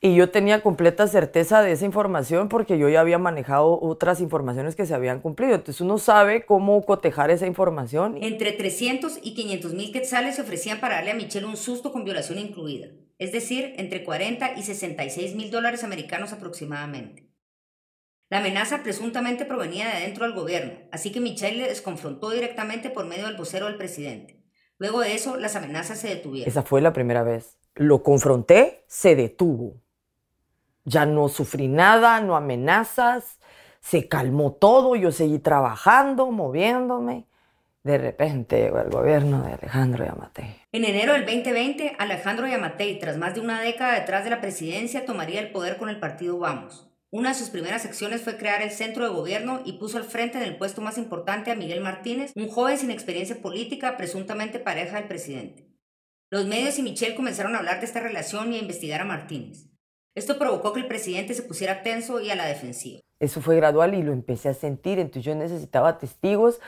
Y 0.00 0.14
yo 0.14 0.30
tenía 0.30 0.60
completa 0.60 1.06
certeza 1.06 1.62
de 1.62 1.72
esa 1.72 1.86
información 1.86 2.50
porque 2.50 2.76
yo 2.76 2.90
ya 2.90 3.00
había 3.00 3.16
manejado 3.16 3.80
otras 3.80 4.20
informaciones 4.20 4.76
que 4.76 4.84
se 4.84 4.94
habían 4.94 5.22
cumplido. 5.22 5.54
Entonces 5.54 5.80
uno 5.80 5.96
sabe 5.96 6.44
cómo 6.44 6.82
cotejar 6.84 7.30
esa 7.30 7.46
información. 7.46 8.18
Entre 8.22 8.52
300 8.52 9.20
y 9.22 9.32
500 9.34 9.72
mil 9.72 9.92
quetzales 9.92 10.36
se 10.36 10.42
ofrecían 10.42 10.78
para 10.78 10.96
darle 10.96 11.12
a 11.12 11.14
Michelle 11.14 11.46
un 11.46 11.56
susto 11.56 11.90
con 11.90 12.04
violación 12.04 12.38
incluida. 12.38 12.88
Es 13.16 13.32
decir, 13.32 13.72
entre 13.78 14.04
40 14.04 14.58
y 14.58 14.62
66 14.62 15.36
mil 15.36 15.50
dólares 15.50 15.84
americanos 15.84 16.34
aproximadamente. 16.34 17.30
La 18.28 18.40
amenaza 18.40 18.82
presuntamente 18.82 19.46
provenía 19.46 19.88
de 19.88 20.00
dentro 20.00 20.26
del 20.26 20.34
gobierno, 20.34 20.74
así 20.92 21.12
que 21.12 21.20
Michelle 21.20 21.66
les 21.66 21.80
confrontó 21.80 22.28
directamente 22.28 22.90
por 22.90 23.06
medio 23.06 23.26
del 23.26 23.36
vocero 23.36 23.66
del 23.66 23.76
presidente. 23.76 24.43
Luego 24.78 25.00
de 25.00 25.14
eso, 25.14 25.36
las 25.36 25.56
amenazas 25.56 25.98
se 25.98 26.08
detuvieron. 26.08 26.48
Esa 26.48 26.62
fue 26.62 26.80
la 26.80 26.92
primera 26.92 27.22
vez. 27.22 27.56
Lo 27.74 28.02
confronté, 28.02 28.84
se 28.86 29.14
detuvo. 29.14 29.74
Ya 30.84 31.06
no 31.06 31.28
sufrí 31.28 31.68
nada, 31.68 32.20
no 32.20 32.36
amenazas, 32.36 33.38
se 33.80 34.08
calmó 34.08 34.52
todo, 34.52 34.96
yo 34.96 35.12
seguí 35.12 35.38
trabajando, 35.38 36.30
moviéndome. 36.30 37.26
De 37.82 37.98
repente 37.98 38.58
llegó 38.58 38.80
el 38.80 38.88
gobierno 38.88 39.42
de 39.42 39.52
Alejandro 39.52 40.06
Yamatei. 40.06 40.56
En 40.72 40.84
enero 40.84 41.12
del 41.12 41.26
2020, 41.26 41.96
Alejandro 41.98 42.46
Yamatei, 42.46 42.98
tras 42.98 43.18
más 43.18 43.34
de 43.34 43.40
una 43.40 43.60
década 43.60 43.92
detrás 43.92 44.24
de 44.24 44.30
la 44.30 44.40
presidencia, 44.40 45.04
tomaría 45.04 45.40
el 45.40 45.52
poder 45.52 45.76
con 45.76 45.90
el 45.90 46.00
partido 46.00 46.38
Vamos. 46.38 46.83
Una 47.14 47.28
de 47.28 47.36
sus 47.36 47.50
primeras 47.50 47.84
acciones 47.84 48.22
fue 48.22 48.36
crear 48.36 48.60
el 48.60 48.72
centro 48.72 49.04
de 49.04 49.14
gobierno 49.14 49.62
y 49.64 49.74
puso 49.74 49.98
al 49.98 50.02
frente 50.02 50.36
en 50.36 50.42
el 50.42 50.58
puesto 50.58 50.80
más 50.80 50.98
importante 50.98 51.52
a 51.52 51.54
Miguel 51.54 51.80
Martínez, 51.80 52.32
un 52.34 52.48
joven 52.48 52.76
sin 52.76 52.90
experiencia 52.90 53.40
política, 53.40 53.96
presuntamente 53.96 54.58
pareja 54.58 54.96
del 54.96 55.06
presidente. 55.06 55.70
Los 56.32 56.46
medios 56.46 56.76
y 56.76 56.82
Michelle 56.82 57.14
comenzaron 57.14 57.54
a 57.54 57.58
hablar 57.58 57.78
de 57.78 57.86
esta 57.86 58.00
relación 58.00 58.52
y 58.52 58.56
a 58.56 58.62
investigar 58.62 59.00
a 59.00 59.04
Martínez. 59.04 59.68
Esto 60.16 60.40
provocó 60.40 60.72
que 60.72 60.80
el 60.80 60.88
presidente 60.88 61.34
se 61.34 61.44
pusiera 61.44 61.84
tenso 61.84 62.20
y 62.20 62.30
a 62.30 62.34
la 62.34 62.46
defensiva. 62.46 62.98
Eso 63.20 63.40
fue 63.40 63.54
gradual 63.54 63.94
y 63.94 64.02
lo 64.02 64.12
empecé 64.12 64.48
a 64.48 64.54
sentir, 64.54 64.98
entonces 64.98 65.22
yo 65.24 65.36
necesitaba 65.36 65.98
testigos 65.98 66.60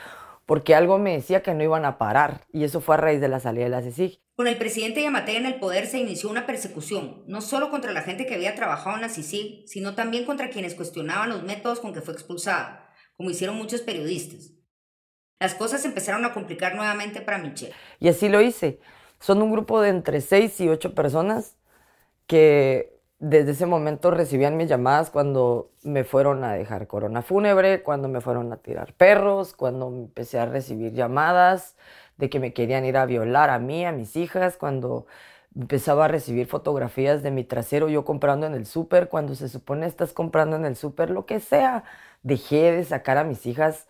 porque 0.47 0.73
algo 0.73 0.97
me 0.97 1.13
decía 1.13 1.43
que 1.43 1.53
no 1.53 1.63
iban 1.63 1.85
a 1.85 1.97
parar 1.97 2.47
y 2.53 2.63
eso 2.63 2.79
fue 2.79 2.95
a 2.95 2.97
raíz 2.97 3.19
de 3.19 3.27
la 3.27 3.41
salida 3.41 3.65
de 3.65 3.69
la 3.69 3.81
CICIG. 3.81 4.21
Con 4.33 4.47
el 4.47 4.57
presidente 4.57 5.03
Yamatei 5.03 5.35
en 5.35 5.45
el 5.45 5.59
poder 5.59 5.87
se 5.87 5.99
inició 5.99 6.29
una 6.29 6.47
persecución, 6.47 7.23
no 7.27 7.41
solo 7.41 7.69
contra 7.69 7.91
la 7.91 8.01
gente 8.01 8.25
que 8.25 8.35
había 8.35 8.55
trabajado 8.55 8.95
en 8.95 9.01
la 9.01 9.09
CICIG, 9.09 9.67
sino 9.67 9.93
también 9.93 10.25
contra 10.25 10.49
quienes 10.49 10.73
cuestionaban 10.73 11.29
los 11.29 11.43
métodos 11.43 11.81
con 11.81 11.93
que 11.93 12.01
fue 12.01 12.13
expulsada, 12.13 12.89
como 13.17 13.29
hicieron 13.29 13.57
muchos 13.57 13.81
periodistas. 13.81 14.53
Las 15.37 15.53
cosas 15.53 15.83
empezaron 15.83 16.23
a 16.23 16.33
complicar 16.33 16.75
nuevamente 16.75 17.21
para 17.21 17.39
Michelle. 17.39 17.73
Y 17.99 18.07
así 18.07 18.29
lo 18.29 18.41
hice. 18.41 18.79
Son 19.19 19.41
un 19.41 19.51
grupo 19.51 19.81
de 19.81 19.89
entre 19.89 20.21
seis 20.21 20.59
y 20.61 20.69
ocho 20.69 20.95
personas 20.95 21.57
que 22.25 22.96
desde 23.19 23.51
ese 23.51 23.65
momento 23.65 24.11
recibían 24.11 24.57
mis 24.57 24.69
llamadas 24.69 25.09
cuando 25.09 25.71
me 25.83 26.03
fueron 26.03 26.43
a 26.43 26.53
dejar 26.53 26.87
corona 26.87 27.23
fúnebre, 27.23 27.81
cuando 27.81 28.07
me 28.07 28.21
fueron 28.21 28.53
a 28.53 28.57
tirar 28.57 28.93
perros, 28.93 29.53
cuando 29.53 29.87
empecé 29.87 30.39
a 30.39 30.45
recibir 30.45 30.93
llamadas 30.93 31.75
de 32.17 32.29
que 32.29 32.39
me 32.39 32.53
querían 32.53 32.85
ir 32.85 32.97
a 32.97 33.05
violar 33.05 33.49
a 33.49 33.59
mí, 33.59 33.85
a 33.85 33.91
mis 33.91 34.15
hijas, 34.15 34.57
cuando 34.57 35.07
empezaba 35.55 36.05
a 36.05 36.07
recibir 36.07 36.47
fotografías 36.47 37.23
de 37.23 37.31
mi 37.31 37.43
trasero 37.43 37.89
yo 37.89 38.05
comprando 38.05 38.45
en 38.45 38.53
el 38.53 38.67
súper, 38.67 39.09
cuando 39.09 39.33
se 39.35 39.49
supone 39.49 39.87
estás 39.87 40.13
comprando 40.13 40.55
en 40.55 40.65
el 40.65 40.75
súper, 40.75 41.09
lo 41.09 41.25
que 41.25 41.39
sea. 41.39 41.83
Dejé 42.23 42.71
de 42.71 42.83
sacar 42.83 43.17
a 43.17 43.23
mis 43.23 43.45
hijas, 43.47 43.87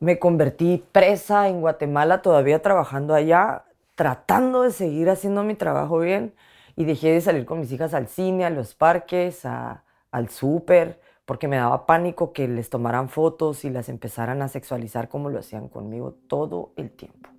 me 0.00 0.18
convertí 0.18 0.84
presa 0.92 1.48
en 1.48 1.60
Guatemala, 1.62 2.20
todavía 2.22 2.60
trabajando 2.60 3.14
allá, 3.14 3.64
tratando 3.94 4.62
de 4.62 4.72
seguir 4.72 5.08
haciendo 5.08 5.42
mi 5.42 5.54
trabajo 5.54 5.98
bien 6.00 6.34
y 6.76 6.84
dejé 6.84 7.12
de 7.12 7.20
salir 7.22 7.46
con 7.46 7.58
mis 7.58 7.72
hijas 7.72 7.94
al 7.94 8.06
cine, 8.06 8.44
a 8.44 8.50
los 8.50 8.74
parques, 8.74 9.44
al 9.46 10.28
súper, 10.28 11.00
porque 11.24 11.48
me 11.48 11.56
daba 11.56 11.86
pánico 11.86 12.32
que 12.32 12.46
les 12.46 12.70
tomaran 12.70 13.08
fotos 13.08 13.64
y 13.64 13.70
las 13.70 13.88
empezaran 13.88 14.42
a 14.42 14.48
sexualizar 14.48 15.08
como 15.08 15.30
lo 15.30 15.40
hacían 15.40 15.68
conmigo 15.68 16.14
todo 16.28 16.72
el 16.76 16.90
tiempo. 16.90 17.30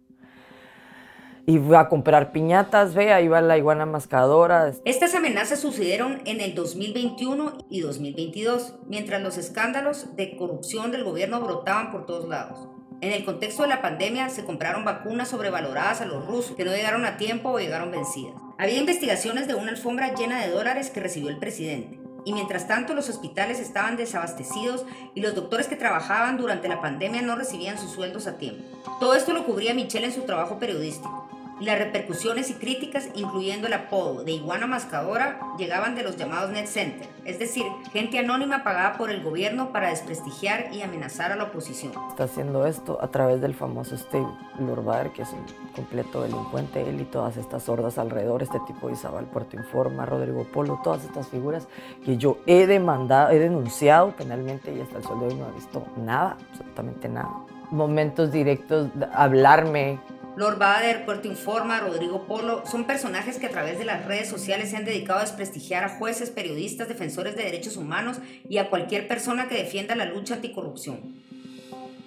Iba 1.45 1.79
a 1.79 1.87
comprar 1.87 2.33
piñatas, 2.33 2.93
ve, 2.93 3.13
ahí 3.13 3.29
va 3.29 3.39
la 3.39 3.57
iguana 3.57 3.85
mascadora. 3.85 4.73
Estas 4.83 5.15
amenazas 5.15 5.61
sucedieron 5.61 6.19
en 6.25 6.41
el 6.41 6.53
2021 6.53 7.67
y 7.69 7.79
2022, 7.79 8.75
mientras 8.87 9.21
los 9.21 9.37
escándalos 9.37 10.17
de 10.17 10.35
corrupción 10.35 10.91
del 10.91 11.05
gobierno 11.05 11.39
brotaban 11.39 11.91
por 11.91 12.05
todos 12.05 12.27
lados. 12.27 12.67
En 12.99 13.11
el 13.11 13.23
contexto 13.25 13.61
de 13.61 13.69
la 13.69 13.83
pandemia 13.83 14.27
se 14.29 14.43
compraron 14.43 14.83
vacunas 14.83 15.29
sobrevaloradas 15.29 16.01
a 16.01 16.05
los 16.05 16.25
rusos 16.25 16.55
que 16.55 16.65
no 16.65 16.71
llegaron 16.71 17.05
a 17.05 17.17
tiempo 17.17 17.51
o 17.51 17.59
llegaron 17.59 17.91
vencidas. 17.91 18.33
Había 18.57 18.79
investigaciones 18.79 19.47
de 19.47 19.53
una 19.53 19.69
alfombra 19.69 20.15
llena 20.15 20.41
de 20.41 20.49
dólares 20.49 20.89
que 20.89 20.99
recibió 20.99 21.29
el 21.29 21.37
presidente. 21.37 21.99
Y 22.25 22.33
mientras 22.33 22.67
tanto 22.67 22.95
los 22.95 23.07
hospitales 23.07 23.59
estaban 23.59 23.97
desabastecidos 23.97 24.83
y 25.13 25.21
los 25.21 25.35
doctores 25.35 25.67
que 25.67 25.75
trabajaban 25.75 26.37
durante 26.37 26.67
la 26.67 26.81
pandemia 26.81 27.21
no 27.21 27.35
recibían 27.35 27.77
sus 27.77 27.91
sueldos 27.91 28.25
a 28.25 28.39
tiempo. 28.39 28.63
Todo 28.99 29.13
esto 29.13 29.31
lo 29.31 29.45
cubría 29.45 29.75
Michelle 29.75 30.07
en 30.07 30.13
su 30.13 30.23
trabajo 30.23 30.57
periodístico. 30.57 31.29
Las 31.59 31.79
repercusiones 31.79 32.49
y 32.49 32.53
críticas, 32.53 33.09
incluyendo 33.15 33.67
el 33.67 33.73
apodo 33.73 34.23
de 34.23 34.33
iguana 34.33 34.67
mascadora, 34.67 35.39
llegaban 35.57 35.95
de 35.95 36.03
los 36.03 36.15
llamados 36.17 36.51
net 36.51 36.67
center, 36.67 37.07
es 37.25 37.39
decir, 37.39 37.63
gente 37.91 38.19
anónima 38.19 38.63
pagada 38.63 38.97
por 38.97 39.09
el 39.09 39.23
gobierno 39.23 39.71
para 39.71 39.89
desprestigiar 39.89 40.67
y 40.71 40.81
amenazar 40.81 41.31
a 41.31 41.35
la 41.35 41.45
oposición. 41.45 41.93
Está 42.09 42.25
haciendo 42.25 42.65
esto 42.67 42.99
a 43.01 43.07
través 43.07 43.41
del 43.41 43.55
famoso 43.55 43.97
Steve 43.97 44.27
Lorbar, 44.59 45.11
que 45.13 45.23
es 45.23 45.29
un 45.31 45.45
completo 45.73 46.21
delincuente, 46.21 46.87
él 46.87 47.01
y 47.01 47.05
todas 47.05 47.37
estas 47.37 47.63
sordas 47.63 47.97
alrededor, 47.97 48.43
este 48.43 48.59
tipo 48.67 48.87
de 48.87 48.93
Isabel 48.93 49.25
Puerto 49.25 49.55
Informa, 49.55 50.05
Rodrigo 50.05 50.43
Polo, 50.45 50.79
todas 50.83 51.03
estas 51.03 51.27
figuras 51.27 51.67
que 52.05 52.17
yo 52.17 52.37
he 52.45 52.67
demandado, 52.67 53.31
he 53.31 53.39
denunciado 53.39 54.11
penalmente 54.11 54.73
y 54.73 54.81
hasta 54.81 54.97
el 54.97 55.03
sol 55.03 55.19
de 55.19 55.27
hoy 55.27 55.35
no 55.35 55.49
he 55.49 55.53
visto 55.53 55.85
nada, 55.97 56.37
absolutamente 56.51 57.09
nada. 57.09 57.31
Momentos 57.69 58.31
directos, 58.31 58.89
hablarme, 59.13 59.99
Lord 60.37 60.59
Bader, 60.59 61.03
Puerto 61.03 61.27
Informa, 61.27 61.79
Rodrigo 61.79 62.27
Polo, 62.27 62.61
son 62.67 62.85
personajes 62.85 63.39
que 63.39 63.47
a 63.47 63.49
través 63.49 63.79
de 63.79 63.85
las 63.85 64.05
redes 64.05 64.29
sociales 64.29 64.69
se 64.69 64.77
han 64.77 64.85
dedicado 64.85 65.17
a 65.17 65.23
desprestigiar 65.23 65.83
a 65.83 65.89
jueces, 65.97 66.29
periodistas, 66.29 66.87
defensores 66.87 67.35
de 67.35 67.43
derechos 67.43 67.75
humanos 67.75 68.19
y 68.47 68.59
a 68.59 68.69
cualquier 68.69 69.07
persona 69.07 69.47
que 69.47 69.55
defienda 69.55 69.95
la 69.95 70.05
lucha 70.05 70.35
anticorrupción. 70.35 70.99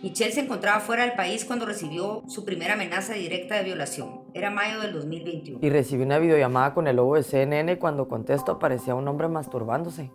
Michelle 0.00 0.30
se 0.30 0.42
encontraba 0.42 0.78
fuera 0.78 1.02
del 1.02 1.14
país 1.14 1.44
cuando 1.44 1.66
recibió 1.66 2.22
su 2.28 2.44
primera 2.44 2.74
amenaza 2.74 3.14
directa 3.14 3.56
de 3.56 3.64
violación. 3.64 4.20
Era 4.32 4.52
mayo 4.52 4.80
del 4.80 4.92
2021. 4.92 5.58
Y 5.60 5.68
recibí 5.68 6.04
una 6.04 6.20
videollamada 6.20 6.72
con 6.72 6.86
el 6.86 6.96
lobo 6.96 7.16
de 7.16 7.24
CNN 7.24 7.80
cuando 7.80 8.06
contesto 8.06 8.52
aparecía 8.52 8.94
un 8.94 9.08
hombre 9.08 9.26
masturbándose. 9.26 10.08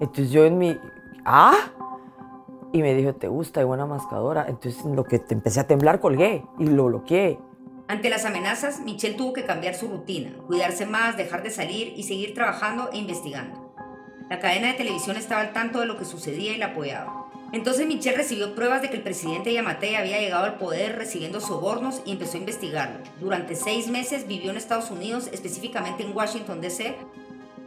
Entonces 0.00 0.30
yo 0.30 0.46
en 0.46 0.56
mi... 0.56 0.78
¿Ah? 1.26 1.54
Y 2.76 2.82
me 2.82 2.94
dijo, 2.94 3.14
¿te 3.14 3.26
gusta? 3.26 3.62
Y 3.62 3.64
buena 3.64 3.86
mascadora. 3.86 4.44
Entonces, 4.46 4.84
lo 4.84 5.04
que 5.04 5.18
te 5.18 5.32
empecé 5.32 5.60
a 5.60 5.66
temblar, 5.66 5.98
colgué 5.98 6.44
y 6.58 6.66
lo 6.66 6.84
bloqueé. 6.84 7.38
Ante 7.88 8.10
las 8.10 8.26
amenazas, 8.26 8.80
Michelle 8.80 9.16
tuvo 9.16 9.32
que 9.32 9.46
cambiar 9.46 9.74
su 9.74 9.88
rutina, 9.88 10.36
cuidarse 10.46 10.84
más, 10.84 11.16
dejar 11.16 11.42
de 11.42 11.48
salir 11.48 11.94
y 11.96 12.02
seguir 12.02 12.34
trabajando 12.34 12.90
e 12.92 12.98
investigando. 12.98 13.72
La 14.28 14.40
cadena 14.40 14.66
de 14.66 14.74
televisión 14.74 15.16
estaba 15.16 15.40
al 15.40 15.54
tanto 15.54 15.80
de 15.80 15.86
lo 15.86 15.96
que 15.96 16.04
sucedía 16.04 16.52
y 16.52 16.58
la 16.58 16.66
apoyaba. 16.66 17.30
Entonces 17.50 17.86
Michelle 17.86 18.18
recibió 18.18 18.54
pruebas 18.54 18.82
de 18.82 18.90
que 18.90 18.96
el 18.96 19.02
presidente 19.02 19.54
Yamate 19.54 19.96
había 19.96 20.20
llegado 20.20 20.44
al 20.44 20.58
poder 20.58 20.96
recibiendo 20.96 21.40
sobornos 21.40 22.02
y 22.04 22.12
empezó 22.12 22.36
a 22.36 22.40
investigarlo. 22.40 22.98
Durante 23.20 23.56
seis 23.56 23.88
meses 23.88 24.28
vivió 24.28 24.50
en 24.50 24.58
Estados 24.58 24.90
Unidos, 24.90 25.30
específicamente 25.32 26.02
en 26.02 26.14
Washington, 26.14 26.60
D.C., 26.60 26.94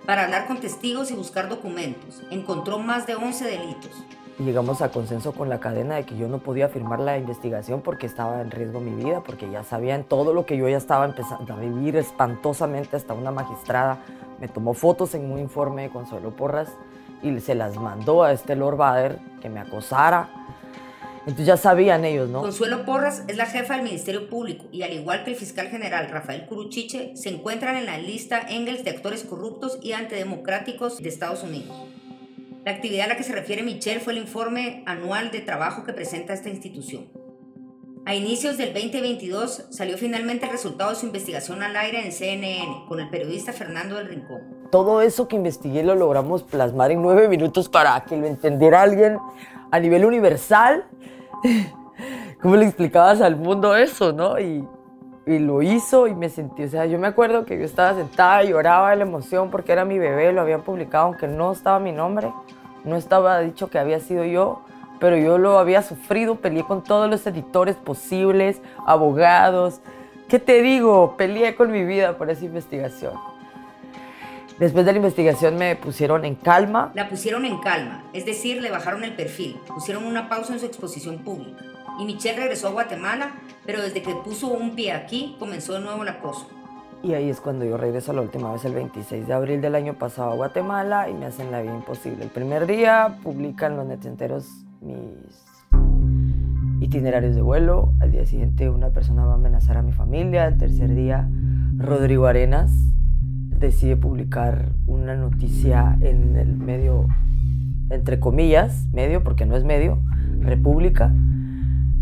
para 0.06 0.26
hablar 0.26 0.46
con 0.46 0.60
testigos 0.60 1.10
y 1.10 1.16
buscar 1.16 1.50
documentos. 1.50 2.22
Encontró 2.30 2.78
más 2.78 3.08
de 3.08 3.16
11 3.16 3.46
delitos 3.46 4.06
llegamos 4.40 4.82
a 4.82 4.90
consenso 4.90 5.34
con 5.34 5.50
la 5.50 5.60
cadena 5.60 5.96
de 5.96 6.06
que 6.06 6.18
yo 6.18 6.28
no 6.28 6.40
podía 6.40 6.70
firmar 6.70 7.00
la 7.00 7.18
investigación 7.18 7.82
porque 7.82 8.06
estaba 8.06 8.42
en 8.42 8.52
riesgo 8.52 8.80
mi 8.80 9.04
vida, 9.04 9.22
porque 9.26 9.50
ya 9.52 9.64
sabían 9.64 10.04
todo 10.04 10.34
lo 10.34 10.46
que 10.46 10.58
yo 10.58 10.68
ya 10.70 10.78
estaba 10.78 11.06
empezando 11.06 11.54
a 11.54 11.58
vivir 11.58 11.98
espantosamente. 11.98 12.96
Hasta 12.96 13.14
una 13.14 13.32
magistrada 13.32 14.00
me 14.40 14.48
tomó 14.48 14.74
fotos 14.74 15.14
en 15.14 15.30
un 15.30 15.40
informe 15.40 15.84
de 15.84 15.90
Consuelo 15.90 16.32
Porras 16.32 16.70
y 17.22 17.38
se 17.42 17.54
las 17.54 17.76
mandó 17.76 18.24
a 18.24 18.32
este 18.32 18.56
Lord 18.56 18.78
Bader 18.78 19.20
que 19.42 19.50
me 19.50 19.60
acosara. 19.60 20.30
Entonces 21.22 21.46
ya 21.46 21.58
sabían 21.58 22.06
ellos, 22.06 22.30
¿no? 22.30 22.42
Consuelo 22.42 22.86
Porras 22.86 23.24
es 23.28 23.36
la 23.36 23.46
jefa 23.46 23.76
del 23.76 23.84
Ministerio 23.84 24.30
Público 24.30 24.66
y 24.72 24.84
al 24.84 24.94
igual 24.94 25.26
que 25.26 25.32
el 25.32 25.36
fiscal 25.36 25.68
general 25.68 26.10
Rafael 26.10 26.46
Curuchiche, 26.46 27.16
se 27.18 27.30
encuentran 27.30 27.76
en 27.76 27.86
la 27.86 27.98
lista 27.98 28.40
Engels 28.50 28.86
de 28.86 28.92
actores 28.92 29.26
corruptos 29.26 29.80
y 29.82 29.92
antidemocráticos 29.92 30.98
de 30.98 31.10
Estados 31.10 31.44
Unidos. 31.44 31.76
La 32.70 32.76
actividad 32.76 33.06
a 33.06 33.10
la 33.10 33.18
que 33.18 33.24
se 33.24 33.34
refiere 33.34 33.64
Michelle 33.64 34.00
fue 34.00 34.14
el 34.14 34.20
informe 34.20 34.84
anual 34.86 35.32
de 35.32 35.42
trabajo 35.42 35.84
que 35.84 35.92
presenta 35.92 36.34
esta 36.34 36.50
institución. 36.50 37.08
A 38.06 38.14
inicios 38.14 38.60
del 38.60 38.76
2022 38.76 39.70
salió 39.72 39.98
finalmente 39.98 40.46
el 40.46 40.52
resultado 40.52 40.92
de 40.92 40.96
su 40.96 41.08
investigación 41.08 41.64
al 41.64 41.76
aire 41.76 42.06
en 42.06 42.12
CNN 42.12 42.86
con 42.88 43.00
el 43.00 43.10
periodista 43.10 43.54
Fernando 43.54 43.96
del 43.96 44.08
Rincón. 44.08 44.42
Todo 44.72 45.02
eso 45.02 45.28
que 45.28 45.36
investigué 45.36 45.84
lo 45.84 45.96
logramos 45.96 46.44
plasmar 46.44 46.92
en 46.92 47.02
nueve 47.02 47.28
minutos 47.28 47.68
para 47.70 48.00
que 48.06 48.16
lo 48.16 48.28
entendiera 48.28 48.84
alguien 48.84 49.18
a 49.72 49.80
nivel 49.80 50.06
universal. 50.06 50.86
¿Cómo 52.40 52.56
le 52.56 52.66
explicabas 52.66 53.20
al 53.22 53.36
mundo 53.36 53.76
eso, 53.76 54.14
no? 54.14 54.40
Y, 54.40 54.64
y 55.26 55.40
lo 55.40 55.64
hizo 55.64 56.06
y 56.06 56.14
me 56.14 56.30
sentí, 56.30 56.66
o 56.66 56.70
sea, 56.70 56.86
yo 56.86 57.00
me 57.00 57.08
acuerdo 57.08 57.46
que 57.46 57.58
yo 57.58 57.66
estaba 57.66 57.96
sentada 57.96 58.44
y 58.44 58.50
lloraba 58.50 58.92
de 58.92 58.98
la 58.98 59.04
emoción 59.06 59.50
porque 59.50 59.72
era 59.72 59.86
mi 59.86 59.98
bebé, 59.98 60.32
lo 60.34 60.42
habían 60.42 60.62
publicado 60.62 61.06
aunque 61.06 61.28
no 61.28 61.52
estaba 61.52 61.80
mi 61.80 61.92
nombre, 61.92 62.32
no 62.84 62.96
estaba 62.96 63.40
dicho 63.40 63.70
que 63.70 63.80
había 63.80 64.00
sido 64.00 64.26
yo, 64.26 64.62
pero 65.00 65.18
yo 65.18 65.38
lo 65.38 65.60
había 65.60 65.82
sufrido, 65.82 66.36
peleé 66.36 66.64
con 66.64 66.84
todos 66.84 67.10
los 67.10 67.26
editores 67.26 67.76
posibles, 67.76 68.62
abogados, 68.86 69.80
¿qué 70.28 70.40
te 70.40 70.62
digo? 70.62 71.16
Peleé 71.18 71.56
con 71.56 71.72
mi 71.72 71.86
vida 71.86 72.18
por 72.18 72.30
esa 72.30 72.46
investigación. 72.46 73.14
Después 74.58 74.86
de 74.86 74.92
la 74.92 74.98
investigación 74.98 75.56
me 75.56 75.78
pusieron 75.78 76.26
en 76.26 76.36
calma. 76.36 76.92
La 76.94 77.08
pusieron 77.08 77.46
en 77.46 77.60
calma, 77.60 78.04
es 78.12 78.26
decir, 78.26 78.62
le 78.62 78.70
bajaron 78.70 79.04
el 79.06 79.16
perfil, 79.16 79.58
pusieron 79.68 80.06
una 80.06 80.28
pausa 80.28 80.54
en 80.54 80.60
su 80.60 80.66
exposición 80.66 81.20
pública 81.20 81.64
y 82.00 82.06
Michelle 82.06 82.38
regresó 82.38 82.70
a 82.70 82.72
Guatemala, 82.72 83.34
pero 83.66 83.82
desde 83.82 84.02
que 84.02 84.16
puso 84.16 84.48
un 84.48 84.74
pie 84.74 84.94
aquí 84.94 85.36
comenzó 85.38 85.74
de 85.74 85.82
nuevo 85.82 86.02
el 86.02 86.10
acoso. 86.10 86.50
Y 87.02 87.14
ahí 87.14 87.30
es 87.30 87.40
cuando 87.40 87.64
yo 87.64 87.78
regreso 87.78 88.12
la 88.12 88.22
última 88.22 88.52
vez 88.52 88.66
el 88.66 88.74
26 88.74 89.26
de 89.26 89.34
abril 89.34 89.62
del 89.62 89.76
año 89.76 89.94
pasado 89.94 90.32
a 90.32 90.36
Guatemala 90.36 91.10
y 91.10 91.14
me 91.14 91.26
hacen 91.26 91.50
la 91.50 91.62
vida 91.62 91.74
imposible. 91.74 92.24
El 92.24 92.30
primer 92.30 92.68
día 92.68 93.20
publican 93.24 93.78
los 93.78 93.86
netenteros 93.86 94.66
mis 94.82 94.98
itinerarios 96.82 97.36
de 97.36 97.42
vuelo. 97.42 97.94
Al 98.02 98.12
día 98.12 98.26
siguiente 98.26 98.70
una 98.70 98.90
persona 98.90 99.26
va 99.26 99.34
a 99.34 99.36
amenazar 99.36 99.78
a 99.78 99.82
mi 99.82 99.94
familia. 99.94 100.46
El 100.48 100.58
tercer 100.58 100.94
día 100.94 101.30
Rodrigo 101.78 102.26
Arenas 102.28 102.72
decide 103.60 103.96
publicar 103.96 104.74
una 104.86 105.16
noticia 105.16 105.98
en 106.02 106.36
el 106.36 106.58
medio, 106.58 107.08
entre 107.90 108.20
comillas, 108.20 108.88
medio, 108.92 109.24
porque 109.24 109.46
no 109.46 109.56
es 109.56 109.64
medio, 109.64 110.00
República, 110.40 111.14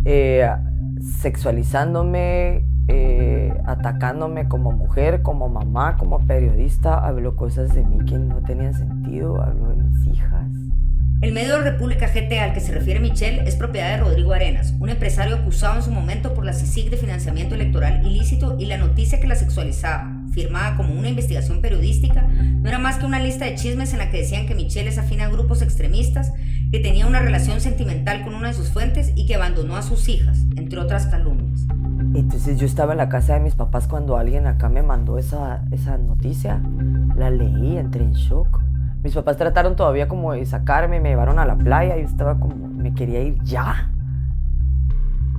eh, 0.05 0.49
sexualizándome, 1.01 2.66
eh, 2.87 3.53
atacándome 3.65 4.47
como 4.47 4.71
mujer, 4.71 5.21
como 5.21 5.49
mamá, 5.49 5.97
como 5.97 6.25
periodista. 6.25 7.05
Habló 7.05 7.35
cosas 7.35 7.73
de 7.73 7.83
mí 7.83 8.05
que 8.05 8.17
no 8.17 8.41
tenían 8.41 8.73
sentido, 8.73 9.41
habló 9.41 9.69
de 9.69 9.75
mis 9.75 10.07
hijas. 10.07 10.47
El 11.19 11.31
medio 11.31 11.59
República 11.59 12.07
GT 12.07 12.39
al 12.39 12.53
que 12.53 12.59
se 12.59 12.71
refiere 12.71 12.99
Michelle 12.99 13.41
es 13.47 13.55
propiedad 13.55 13.89
de 13.89 13.97
Rodrigo 13.97 14.33
Arenas, 14.33 14.75
un 14.79 14.89
empresario 14.89 15.35
acusado 15.35 15.77
en 15.77 15.81
su 15.81 15.89
momento 15.89 16.35
por 16.35 16.45
la 16.45 16.53
CICIG 16.53 16.91
de 16.91 16.97
financiamiento 16.97 17.55
electoral 17.55 18.05
ilícito 18.05 18.55
y 18.59 18.67
la 18.67 18.77
noticia 18.77 19.19
que 19.19 19.25
la 19.25 19.35
sexualizaba, 19.35 20.15
firmada 20.31 20.77
como 20.77 20.93
una 20.93 21.09
investigación 21.09 21.59
periodística, 21.59 22.21
no 22.21 22.69
era 22.69 22.77
más 22.77 22.97
que 22.97 23.07
una 23.07 23.19
lista 23.19 23.45
de 23.45 23.55
chismes 23.55 23.93
en 23.93 23.99
la 23.99 24.11
que 24.11 24.19
decían 24.19 24.45
que 24.45 24.53
Michelle 24.53 24.89
es 24.89 24.99
afín 24.99 25.21
a 25.21 25.29
grupos 25.29 25.63
extremistas 25.63 26.33
que 26.71 26.79
tenía 26.79 27.07
una 27.07 27.21
relación 27.21 27.61
sentimental 27.61 28.23
con 28.23 28.35
una 28.35 28.49
de 28.49 28.53
sus 28.53 28.69
fuentes 28.69 29.11
y 29.15 29.25
que 29.25 29.33
abandonó 29.33 29.75
a 29.75 29.81
sus 29.81 30.09
hijas, 30.09 30.45
entre 30.55 30.77
otras 30.77 31.07
calumnias. 31.07 31.65
Entonces 32.13 32.57
yo 32.59 32.65
estaba 32.65 32.93
en 32.93 32.97
la 32.97 33.09
casa 33.09 33.33
de 33.35 33.39
mis 33.39 33.55
papás 33.55 33.87
cuando 33.87 34.17
alguien 34.17 34.47
acá 34.47 34.69
me 34.69 34.81
mandó 34.81 35.17
esa, 35.17 35.63
esa 35.71 35.97
noticia. 35.97 36.61
La 37.15 37.29
leí, 37.29 37.77
entré 37.77 38.03
en 38.03 38.13
shock. 38.13 38.61
Mis 39.03 39.13
papás 39.13 39.37
trataron 39.37 39.75
todavía 39.75 40.07
como 40.07 40.33
de 40.33 40.45
sacarme, 40.45 40.99
me 40.99 41.09
llevaron 41.09 41.39
a 41.39 41.45
la 41.45 41.55
playa. 41.55 41.97
Yo 41.97 42.05
estaba 42.05 42.39
como, 42.39 42.55
me 42.67 42.93
quería 42.93 43.21
ir 43.21 43.41
ya. 43.43 43.91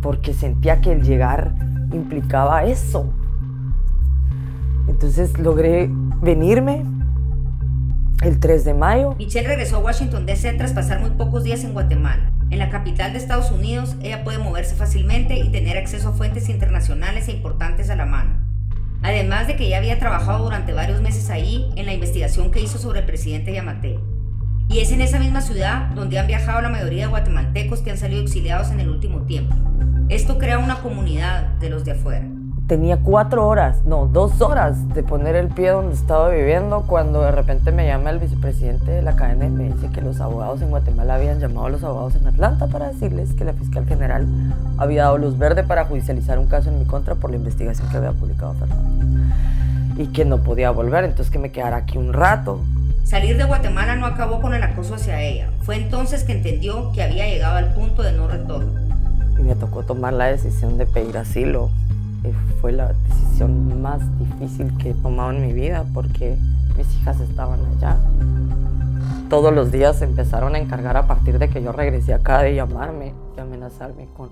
Porque 0.03 0.33
sentía 0.33 0.81
que 0.81 0.93
el 0.93 1.03
llegar 1.03 1.55
implicaba 1.93 2.65
eso. 2.65 3.13
Entonces 4.87 5.39
logré 5.39 5.91
venirme, 6.23 6.85
el 8.23 8.41
3 8.41 8.65
de 8.65 8.75
mayo. 8.75 9.15
Michelle 9.17 9.47
regresó 9.47 9.77
a 9.77 9.79
Washington 9.81 10.27
DC 10.27 10.53
tras 10.55 10.73
pasar 10.73 11.01
muy 11.01 11.11
pocos 11.11 11.45
días 11.45 11.63
en 11.65 11.73
Guatemala. 11.73 12.33
En 12.51 12.59
la 12.59 12.71
capital 12.71 13.13
de 13.13 13.19
Estados 13.19 13.51
Unidos, 13.51 13.97
ella 14.03 14.25
puede 14.25 14.39
moverse 14.39 14.75
fácilmente 14.75 15.39
y 15.39 15.51
tener 15.51 15.77
acceso 15.77 16.09
a 16.09 16.13
fuentes 16.13 16.49
internacionales 16.49 17.29
e 17.29 17.33
importantes 17.33 17.91
a 17.91 17.97
la 17.97 18.07
mano. 18.07 18.37
Además 19.03 19.47
de 19.47 19.57
que 19.57 19.69
ya 19.69 19.79
había 19.79 19.99
trabajado 19.99 20.45
durante 20.45 20.73
varios 20.73 21.03
meses 21.03 21.31
ahí 21.31 21.71
en 21.77 21.87
la 21.87 21.93
investigación 21.93 22.51
que 22.51 22.61
hizo 22.61 22.79
sobre 22.79 23.01
el 23.01 23.07
presidente 23.07 23.53
Yamate. 23.53 23.99
Y 24.71 24.81
es 24.81 24.93
en 24.93 25.03
esa 25.03 25.19
misma 25.19 25.41
ciudad 25.41 25.91
donde 25.95 26.19
han 26.19 26.27
viajado 26.27 26.61
la 26.63 26.69
mayoría 26.69 27.03
de 27.03 27.11
guatemaltecos 27.11 27.81
que 27.81 27.91
han 27.91 27.99
salido 27.99 28.23
exiliados 28.23 28.71
en 28.71 28.81
el 28.81 28.89
último 28.89 29.23
tiempo. 29.23 29.55
Esto 30.09 30.39
crea 30.39 30.59
una 30.59 30.81
comunidad 30.81 31.43
de 31.59 31.71
los 31.71 31.85
de 31.85 31.93
afuera 31.93 32.29
tenía 32.69 32.99
cuatro 32.99 33.49
horas, 33.49 33.87
no, 33.87 34.09
dos 34.09 34.43
horas 34.43 34.93
de 34.93 35.03
poner 35.03 35.35
el 35.37 35.49
pie 35.49 35.71
donde 35.71 35.95
estaba 35.95 36.29
viviendo 36.29 36.83
cuando 36.87 37.23
de 37.23 37.31
repente 37.33 37.73
me 37.73 37.87
llama 37.87 38.11
el 38.11 38.19
vicepresidente 38.19 38.91
de 38.91 39.01
la 39.01 39.17
cadena 39.17 39.47
y 39.47 39.51
me 39.51 39.73
dice 39.73 39.89
que 39.91 40.03
los 40.03 40.21
abogados 40.21 40.61
en 40.61 40.69
Guatemala 40.69 41.15
habían 41.15 41.41
llamado 41.41 41.67
a 41.67 41.71
los 41.71 41.83
abogados 41.83 42.15
en 42.17 42.27
Atlanta 42.27 42.67
para 42.67 42.89
decirles 42.89 43.33
que 43.33 43.47
la 43.47 43.55
fiscal 43.55 43.87
general 43.87 44.27
había 44.77 45.05
dado 45.05 45.17
luz 45.17 45.39
verde 45.39 45.65
para 45.65 45.87
judicializar 45.87 46.39
un 46.39 46.47
caso 46.47 46.69
en 46.69 46.79
mi 46.79 46.85
contra 46.85 47.15
por 47.15 47.31
la 47.31 47.37
investigación 47.39 47.89
que 47.89 47.97
había 47.97 48.13
publicado 48.13 48.53
Fernando 48.53 49.07
y 49.97 50.09
que 50.09 50.27
no 50.27 50.43
podía 50.43 50.71
volver, 50.71 51.05
entonces 51.05 51.33
que 51.33 51.39
me 51.39 51.51
quedara 51.51 51.79
aquí 51.79 51.97
un 51.97 52.13
rato. 52.13 52.61
Salir 53.03 53.39
de 53.39 53.45
Guatemala 53.45 53.97
no 53.97 54.05
acabó 54.05 54.43
con 54.43 54.53
el 54.53 54.63
acoso 54.63 54.95
hacia 54.95 55.23
ella. 55.23 55.49
Fue 55.63 55.77
entonces 55.77 56.23
que 56.23 56.33
entendió 56.33 56.93
que 56.93 57.03
había 57.03 57.27
llegado 57.27 57.57
al 57.57 57.73
punto 57.73 58.03
de 58.03 58.13
no 58.13 58.29
retorno. 58.29 58.79
Y 59.39 59.43
me 59.43 59.55
tocó 59.55 59.85
tomar 59.85 60.13
la 60.13 60.27
decisión 60.27 60.77
de 60.77 60.85
pedir 60.85 61.17
asilo 61.17 61.71
fue 62.61 62.73
la 62.73 62.93
decisión 62.93 63.81
más 63.81 64.01
difícil 64.19 64.77
que 64.79 64.91
he 64.91 64.95
tomado 64.95 65.31
en 65.31 65.47
mi 65.47 65.53
vida 65.53 65.85
porque 65.95 66.37
mis 66.77 66.93
hijas 66.97 67.21
estaban 67.21 67.61
allá. 67.77 67.99
Todos 69.29 69.55
los 69.55 69.71
días 69.71 70.01
empezaron 70.03 70.55
a 70.55 70.59
encargar 70.59 70.97
a 70.97 71.07
partir 71.07 71.39
de 71.39 71.49
que 71.51 71.63
yo 71.63 71.73
regresé 71.73 72.15
acá 72.15 72.43
de 72.43 72.55
llamarme, 72.55 73.15
de 73.37 73.43
amenazarme 73.43 74.09
con, 74.17 74.31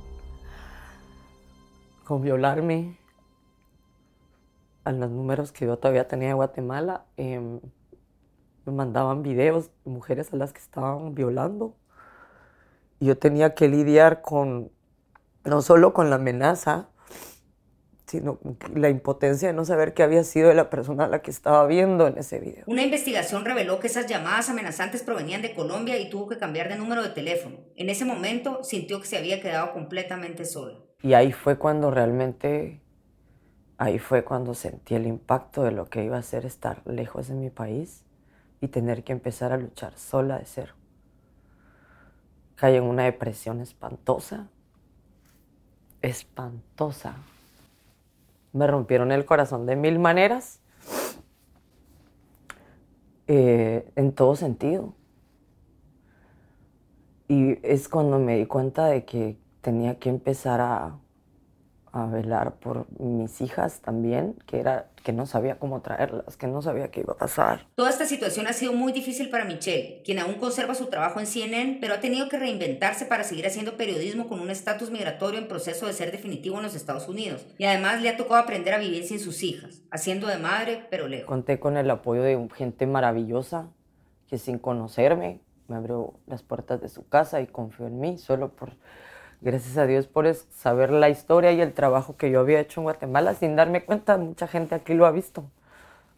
con 2.05 2.22
violarme 2.22 2.99
a 4.85 4.92
los 4.92 5.11
números 5.11 5.53
que 5.53 5.66
yo 5.66 5.77
todavía 5.77 6.09
tenía 6.09 6.29
de 6.29 6.35
Guatemala. 6.35 7.05
Em, 7.16 7.61
me 8.64 8.72
mandaban 8.72 9.22
videos 9.22 9.70
de 9.85 9.90
mujeres 9.90 10.33
a 10.33 10.37
las 10.37 10.53
que 10.53 10.61
estaban 10.61 11.14
violando. 11.14 11.75
Y 12.99 13.07
yo 13.07 13.18
tenía 13.18 13.55
que 13.55 13.68
lidiar 13.68 14.22
con, 14.22 14.70
no 15.44 15.61
solo 15.61 15.92
con 15.92 16.09
la 16.09 16.16
amenaza, 16.16 16.88
sino 18.07 18.38
la 18.75 18.88
impotencia 18.88 19.49
de 19.49 19.55
no 19.55 19.64
saber 19.64 19.92
qué 19.92 20.03
había 20.05 20.23
sido 20.23 20.49
de 20.49 20.55
la 20.55 20.71
persona 20.71 21.05
a 21.05 21.09
la 21.09 21.23
que 21.23 21.31
estaba 21.31 21.66
viendo 21.66 22.07
en 22.07 22.19
ese 22.19 22.38
video. 22.38 22.64
Una 22.66 22.83
investigación 22.83 23.45
reveló 23.45 23.81
que 23.81 23.88
esas 23.88 24.07
llamadas 24.07 24.49
amenazantes 24.49 25.03
provenían 25.03 25.42
de 25.42 25.55
Colombia 25.55 25.99
y 25.99 26.09
tuvo 26.09 26.29
que 26.29 26.38
cambiar 26.38 26.69
de 26.69 26.77
número 26.77 27.03
de 27.03 27.09
teléfono. 27.11 27.57
En 27.75 27.90
ese 27.90 28.05
momento 28.05 28.62
sintió 28.62 29.01
que 29.01 29.07
se 29.07 29.19
había 29.19 29.40
quedado 29.40 29.73
completamente 29.73 30.45
sola. 30.45 30.79
Y 31.03 31.14
ahí 31.14 31.33
fue 31.33 31.59
cuando 31.59 31.90
realmente, 31.90 32.81
ahí 33.77 33.99
fue 33.99 34.25
cuando 34.25 34.55
sentí 34.55 34.95
el 34.95 35.07
impacto 35.07 35.64
de 35.64 35.73
lo 35.73 35.87
que 35.90 36.05
iba 36.05 36.16
a 36.16 36.23
ser 36.23 36.47
estar 36.47 36.83
lejos 36.87 37.27
de 37.27 37.35
mi 37.35 37.51
país 37.51 38.05
y 38.61 38.69
tener 38.69 39.03
que 39.03 39.12
empezar 39.12 39.53
a 39.53 39.57
luchar 39.57 39.99
sola 39.99 40.38
de 40.38 40.47
cero. 40.47 40.75
Caí 42.55 42.77
en 42.77 42.85
una 42.85 43.05
depresión 43.05 43.61
espantosa, 43.61 44.49
espantosa 46.01 47.16
me 48.57 48.66
rompieron 48.66 49.12
el 49.12 49.25
corazón 49.25 49.66
de 49.66 49.77
mil 49.77 49.99
maneras, 49.99 50.61
eh, 53.27 53.90
en 53.97 54.12
todo 54.12 54.35
sentido. 54.37 54.95
Y 57.29 57.59
es 57.66 57.88
cuando 57.88 58.19
me 58.19 58.38
di 58.38 58.47
cuenta 58.47 58.87
de 58.87 59.05
que 59.05 59.37
tenía 59.61 59.99
que 59.99 60.09
empezar 60.09 60.61
a, 60.61 60.99
a 61.96 62.06
velar 62.06 62.56
por 62.56 62.87
mis 63.00 63.40
hijas 63.40 63.80
también, 63.80 64.37
que 64.46 64.61
era 64.61 64.90
que 65.02 65.12
no 65.12 65.24
sabía 65.24 65.59
cómo 65.59 65.80
traerlas, 65.80 66.37
que 66.37 66.46
no 66.46 66.61
sabía 66.61 66.90
qué 66.90 67.00
iba 67.00 67.14
a 67.14 67.16
pasar. 67.16 67.66
Toda 67.74 67.88
esta 67.88 68.04
situación 68.04 68.46
ha 68.46 68.52
sido 68.52 68.72
muy 68.72 68.92
difícil 68.92 69.30
para 69.30 69.44
Michelle, 69.44 70.02
quien 70.04 70.18
aún 70.18 70.35
conserva 70.35 70.74
su 70.74 70.87
trabajo 70.87 71.20
en 71.20 71.26
CNN, 71.26 71.78
pero 71.80 71.94
ha 71.94 72.00
tenido 72.00 72.28
que 72.28 72.38
reinventarse 72.38 73.06
para 73.06 73.24
seguir 73.24 73.46
haciendo 73.46 73.76
periodismo 73.76 74.28
con 74.28 74.40
un 74.40 74.50
estatus 74.50 74.90
migratorio 74.90 75.38
en 75.38 75.48
proceso 75.48 75.87
de 75.87 75.94
ser 75.94 76.12
definitivo 76.12 76.59
en 76.59 76.64
los 76.64 76.74
Estados 76.74 77.09
Unidos. 77.09 77.46
Y 77.56 77.64
además 77.64 78.02
le 78.02 78.11
ha 78.11 78.16
tocado 78.16 78.40
aprender 78.40 78.74
a 78.74 78.78
vivir 78.78 79.04
sin 79.04 79.18
sus 79.18 79.42
hijas, 79.42 79.82
haciendo 79.90 80.26
de 80.26 80.37
madre, 80.37 80.87
pero 80.90 81.09
lejos. 81.09 81.28
Conté 81.28 81.59
con 81.59 81.76
el 81.76 81.90
apoyo 81.90 82.22
de 82.22 82.48
gente 82.54 82.87
maravillosa 82.87 83.68
que 84.28 84.38
sin 84.38 84.59
conocerme 84.59 85.40
me 85.68 85.76
abrió 85.76 86.14
las 86.26 86.42
puertas 86.42 86.80
de 86.80 86.88
su 86.88 87.09
casa 87.09 87.40
y 87.40 87.46
confió 87.46 87.87
en 87.87 88.00
mí 88.00 88.18
solo 88.18 88.50
por 88.52 88.72
gracias 89.40 89.77
a 89.79 89.87
Dios 89.87 90.07
por 90.07 90.33
saber 90.35 90.90
la 90.90 91.09
historia 91.09 91.53
y 91.53 91.61
el 91.61 91.72
trabajo 91.72 92.16
que 92.16 92.31
yo 92.31 92.40
había 92.40 92.61
hecho 92.61 92.81
en 92.81 92.85
Guatemala 92.85 93.35
sin 93.35 93.57
darme 93.57 93.85
cuenta. 93.85 94.16
Mucha 94.18 94.46
gente 94.49 94.75
aquí 94.75 94.94
lo 94.94 95.07
ha 95.07 95.11
visto. 95.11 95.51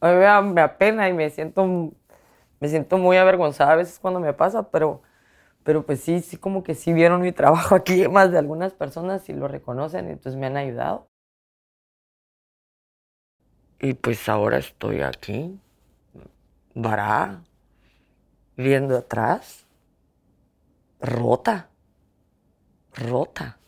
A 0.00 0.40
mí 0.42 0.52
me 0.52 0.60
apena 0.60 1.08
y 1.08 1.12
me 1.12 1.30
siento, 1.30 1.64
me 2.60 2.68
siento 2.68 2.98
muy 2.98 3.16
avergonzada 3.16 3.72
a 3.72 3.76
veces 3.76 3.98
cuando 3.98 4.20
me 4.20 4.32
pasa, 4.32 4.70
pero, 4.70 5.02
pero 5.64 5.84
pues 5.86 6.00
sí, 6.00 6.20
sí 6.20 6.36
como 6.36 6.62
que 6.64 6.74
sí 6.74 6.92
vieron 6.92 7.22
mi 7.22 7.32
trabajo 7.32 7.74
aquí, 7.74 8.08
más 8.10 8.32
de 8.32 8.38
algunas 8.38 8.74
personas 8.74 9.28
y 9.28 9.34
lo 9.34 9.48
reconocen 9.48 10.08
y 10.08 10.12
entonces 10.12 10.38
me 10.40 10.46
han 10.46 10.56
ayudado. 10.56 11.08
Y 13.80 13.94
pues 13.94 14.28
ahora 14.28 14.58
estoy 14.58 15.02
aquí, 15.02 15.58
vará, 16.74 17.42
viendo 18.56 18.96
atrás, 18.96 19.66
rota 21.00 21.67
rota. 22.98 23.58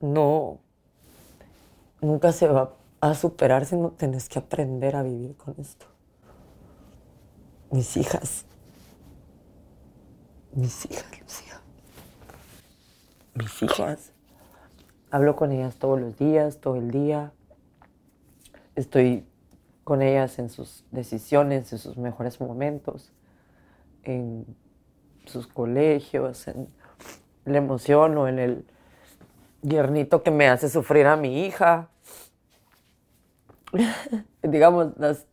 No, 0.00 0.60
nunca 2.00 2.32
se 2.32 2.46
va 2.48 2.74
a 3.00 3.14
superar 3.14 3.64
si 3.64 3.76
no 3.76 3.90
tenés 3.90 4.28
que 4.28 4.38
aprender 4.38 4.96
a 4.96 5.02
vivir 5.02 5.36
con 5.36 5.54
esto. 5.58 5.86
Mis 7.70 7.96
hijas, 7.96 8.44
mis 10.52 10.84
hijas, 10.86 11.06
Lucía, 11.20 11.60
mis 13.34 13.62
hijas. 13.62 14.12
Hablo 15.10 15.36
con 15.36 15.52
ellas 15.52 15.76
todos 15.76 16.00
los 16.00 16.16
días, 16.18 16.58
todo 16.60 16.76
el 16.76 16.90
día. 16.90 17.32
Estoy 18.74 19.26
con 19.84 20.02
ellas 20.02 20.38
en 20.38 20.50
sus 20.50 20.84
decisiones, 20.90 21.72
en 21.72 21.78
sus 21.78 21.96
mejores 21.96 22.40
momentos, 22.40 23.12
en 24.02 24.46
sus 25.24 25.46
colegios, 25.46 26.48
en 26.48 26.68
la 27.44 27.58
emoción 27.58 28.16
o 28.18 28.28
en 28.28 28.38
el 28.38 28.64
guiernito 29.62 30.22
que 30.22 30.30
me 30.30 30.48
hace 30.48 30.68
sufrir 30.68 31.06
a 31.06 31.16
mi 31.16 31.44
hija. 31.46 31.88
Digamos, 34.42 34.92
las 34.98 35.26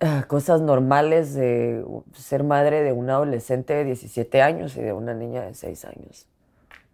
ah, 0.00 0.24
cosas 0.28 0.60
normales 0.60 1.34
de 1.34 1.84
ser 2.14 2.44
madre 2.44 2.82
de 2.82 2.92
un 2.92 3.08
adolescente 3.10 3.74
de 3.74 3.84
17 3.84 4.42
años 4.42 4.76
y 4.76 4.82
de 4.82 4.92
una 4.92 5.14
niña 5.14 5.42
de 5.42 5.54
6 5.54 5.84
años. 5.84 6.26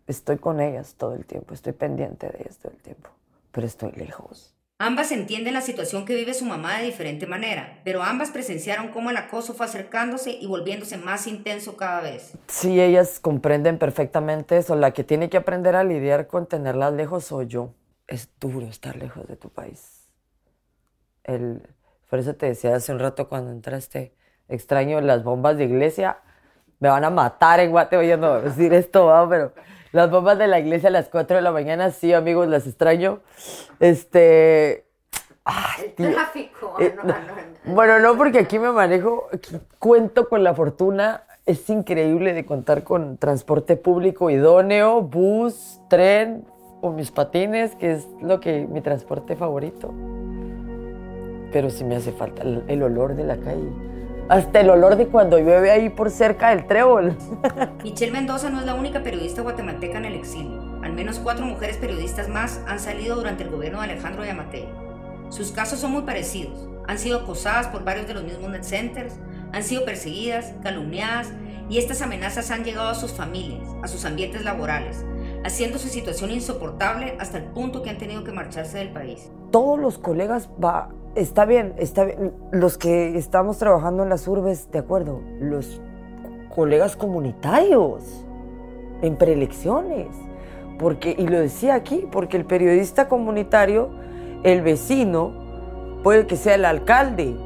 Estoy 0.06 0.38
con 0.38 0.60
ellas 0.60 0.94
todo 0.96 1.14
el 1.14 1.26
tiempo, 1.26 1.54
estoy 1.54 1.74
pendiente 1.74 2.28
de 2.28 2.38
ellas 2.40 2.58
todo 2.58 2.72
el 2.72 2.78
tiempo, 2.78 3.10
pero 3.50 3.66
estoy 3.66 3.92
lejos. 3.92 4.57
Ambas 4.80 5.10
entienden 5.10 5.54
la 5.54 5.60
situación 5.60 6.04
que 6.04 6.14
vive 6.14 6.34
su 6.34 6.44
mamá 6.44 6.78
de 6.78 6.84
diferente 6.84 7.26
manera, 7.26 7.80
pero 7.82 8.04
ambas 8.04 8.30
presenciaron 8.30 8.92
cómo 8.92 9.10
el 9.10 9.16
acoso 9.16 9.52
fue 9.52 9.66
acercándose 9.66 10.30
y 10.30 10.46
volviéndose 10.46 10.96
más 10.98 11.26
intenso 11.26 11.76
cada 11.76 12.00
vez. 12.00 12.38
Sí, 12.46 12.80
ellas 12.80 13.18
comprenden 13.18 13.78
perfectamente 13.78 14.56
eso. 14.56 14.76
La 14.76 14.92
que 14.92 15.02
tiene 15.02 15.28
que 15.28 15.36
aprender 15.36 15.74
a 15.74 15.82
lidiar 15.82 16.28
con 16.28 16.46
tenerlas 16.46 16.92
lejos 16.92 17.24
soy 17.24 17.48
yo. 17.48 17.74
Es 18.06 18.30
duro 18.38 18.66
estar 18.66 18.94
lejos 18.94 19.26
de 19.26 19.34
tu 19.34 19.48
país. 19.48 20.08
El, 21.24 21.60
por 22.08 22.20
eso 22.20 22.36
te 22.36 22.46
decía 22.46 22.76
hace 22.76 22.92
un 22.92 23.00
rato 23.00 23.28
cuando 23.28 23.50
entraste, 23.50 24.14
extraño 24.46 25.00
las 25.00 25.24
bombas 25.24 25.56
de 25.56 25.64
iglesia. 25.64 26.18
Me 26.78 26.88
van 26.88 27.02
a 27.02 27.10
matar 27.10 27.58
en 27.58 27.72
Guate 27.72 27.96
oyendo 27.96 28.40
decir 28.42 28.72
esto, 28.72 29.26
pero 29.28 29.52
las 29.92 30.10
bombas 30.10 30.38
de 30.38 30.46
la 30.46 30.58
iglesia 30.58 30.88
a 30.88 30.92
las 30.92 31.08
4 31.08 31.36
de 31.36 31.42
la 31.42 31.52
mañana, 31.52 31.90
sí, 31.90 32.12
amigos, 32.12 32.48
las 32.48 32.66
extraño. 32.66 33.20
Este. 33.80 34.84
Ay, 35.44 35.94
El 35.96 36.12
tráfico. 36.12 36.74
Eh, 36.78 36.94
bueno, 37.64 37.98
no, 38.00 38.16
porque 38.16 38.40
aquí 38.40 38.58
me 38.58 38.70
manejo, 38.70 39.28
cuento 39.78 40.28
con 40.28 40.44
la 40.44 40.54
fortuna, 40.54 41.22
es 41.46 41.70
increíble 41.70 42.34
de 42.34 42.44
contar 42.44 42.84
con 42.84 43.16
transporte 43.16 43.76
público 43.76 44.28
idóneo, 44.28 45.00
bus, 45.00 45.80
tren 45.88 46.44
o 46.82 46.90
mis 46.90 47.10
patines, 47.10 47.74
que 47.76 47.92
es 47.92 48.06
lo 48.20 48.40
que 48.40 48.66
mi 48.66 48.82
transporte 48.82 49.36
favorito. 49.36 49.94
Pero 51.50 51.70
sí 51.70 51.82
me 51.82 51.96
hace 51.96 52.12
falta 52.12 52.42
el 52.42 52.82
olor 52.82 53.14
de 53.14 53.24
la 53.24 53.38
calle 53.38 53.72
hasta 54.28 54.60
el 54.60 54.70
olor 54.70 54.96
de 54.96 55.06
cuando 55.06 55.38
llueve 55.38 55.70
ahí 55.70 55.88
por 55.88 56.10
cerca 56.10 56.50
del 56.50 56.66
trébol. 56.66 57.16
Michelle 57.82 58.12
Mendoza 58.12 58.50
no 58.50 58.60
es 58.60 58.66
la 58.66 58.74
única 58.74 59.02
periodista 59.02 59.42
guatemalteca 59.42 59.98
en 59.98 60.04
el 60.04 60.14
exilio. 60.14 60.78
Al 60.82 60.92
menos 60.92 61.18
cuatro 61.18 61.46
mujeres 61.46 61.78
periodistas 61.78 62.28
más 62.28 62.60
han 62.66 62.78
salido 62.78 63.16
durante 63.16 63.44
el 63.44 63.50
gobierno 63.50 63.78
de 63.80 63.84
Alejandro 63.84 64.24
Yamatei. 64.24 64.68
Sus 65.30 65.50
casos 65.50 65.80
son 65.80 65.92
muy 65.92 66.02
parecidos. 66.02 66.68
Han 66.86 66.98
sido 66.98 67.20
acosadas 67.20 67.68
por 67.68 67.84
varios 67.84 68.06
de 68.06 68.14
los 68.14 68.24
mismos 68.24 68.50
net 68.50 68.64
centers, 68.64 69.14
han 69.52 69.62
sido 69.62 69.84
perseguidas, 69.84 70.54
calumniadas 70.62 71.28
y 71.68 71.78
estas 71.78 72.00
amenazas 72.00 72.50
han 72.50 72.64
llegado 72.64 72.88
a 72.88 72.94
sus 72.94 73.12
familias, 73.12 73.68
a 73.82 73.88
sus 73.88 74.04
ambientes 74.06 74.42
laborales, 74.42 75.04
haciendo 75.44 75.78
su 75.78 75.88
situación 75.88 76.30
insoportable 76.30 77.16
hasta 77.20 77.38
el 77.38 77.44
punto 77.44 77.82
que 77.82 77.90
han 77.90 77.98
tenido 77.98 78.24
que 78.24 78.32
marcharse 78.32 78.78
del 78.78 78.90
país. 78.90 79.30
Todos 79.50 79.78
los 79.78 79.98
colegas 79.98 80.48
va, 80.62 80.88
está 81.18 81.44
bien, 81.44 81.74
está 81.78 82.04
bien. 82.04 82.32
Los 82.52 82.78
que 82.78 83.16
estamos 83.16 83.58
trabajando 83.58 84.02
en 84.02 84.08
las 84.08 84.26
urbes, 84.28 84.70
de 84.70 84.78
acuerdo, 84.78 85.20
los 85.40 85.80
colegas 86.54 86.96
comunitarios 86.96 88.24
en 89.02 89.16
preelecciones. 89.16 90.08
Porque, 90.78 91.14
y 91.18 91.26
lo 91.26 91.40
decía 91.40 91.74
aquí, 91.74 92.06
porque 92.10 92.36
el 92.36 92.44
periodista 92.44 93.08
comunitario, 93.08 93.90
el 94.44 94.62
vecino, 94.62 95.32
puede 96.02 96.26
que 96.26 96.36
sea 96.36 96.54
el 96.54 96.64
alcalde 96.64 97.36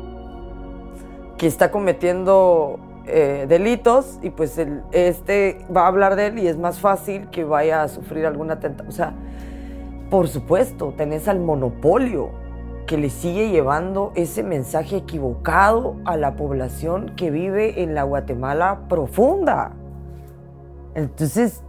que 1.38 1.46
está 1.46 1.70
cometiendo 1.70 2.78
eh, 3.06 3.46
delitos 3.48 4.18
y 4.22 4.30
pues 4.30 4.60
este 4.92 5.64
va 5.74 5.84
a 5.84 5.86
hablar 5.88 6.14
de 6.14 6.26
él 6.26 6.38
y 6.38 6.46
es 6.46 6.58
más 6.58 6.78
fácil 6.78 7.30
que 7.30 7.42
vaya 7.42 7.82
a 7.82 7.88
sufrir 7.88 8.26
alguna 8.26 8.60
tentación. 8.60 8.88
O 8.88 8.92
sea, 8.92 9.14
por 10.10 10.28
supuesto, 10.28 10.92
tenés 10.94 11.26
al 11.26 11.40
monopolio 11.40 12.41
que 12.86 12.98
le 12.98 13.10
sigue 13.10 13.50
llevando 13.50 14.12
ese 14.14 14.42
mensaje 14.42 14.96
equivocado 14.96 15.96
a 16.04 16.16
la 16.16 16.36
población 16.36 17.12
que 17.16 17.30
vive 17.30 17.82
en 17.82 17.94
la 17.94 18.02
Guatemala 18.02 18.82
profunda. 18.88 19.72
Entonces, 20.94 21.62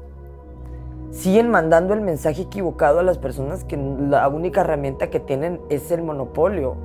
siguen 1.12 1.50
mandando 1.50 1.94
el 1.94 2.02
mensaje 2.02 2.42
equivocado 2.42 3.00
a 3.00 3.04
las 3.04 3.18
personas 3.18 3.64
que 3.64 3.78
la 3.78 4.28
única 4.28 4.62
herramienta 4.62 5.10
que 5.10 5.20
tienen 5.20 5.62
es 5.70 5.92
el 5.92 6.02
monopolio. 6.02 6.76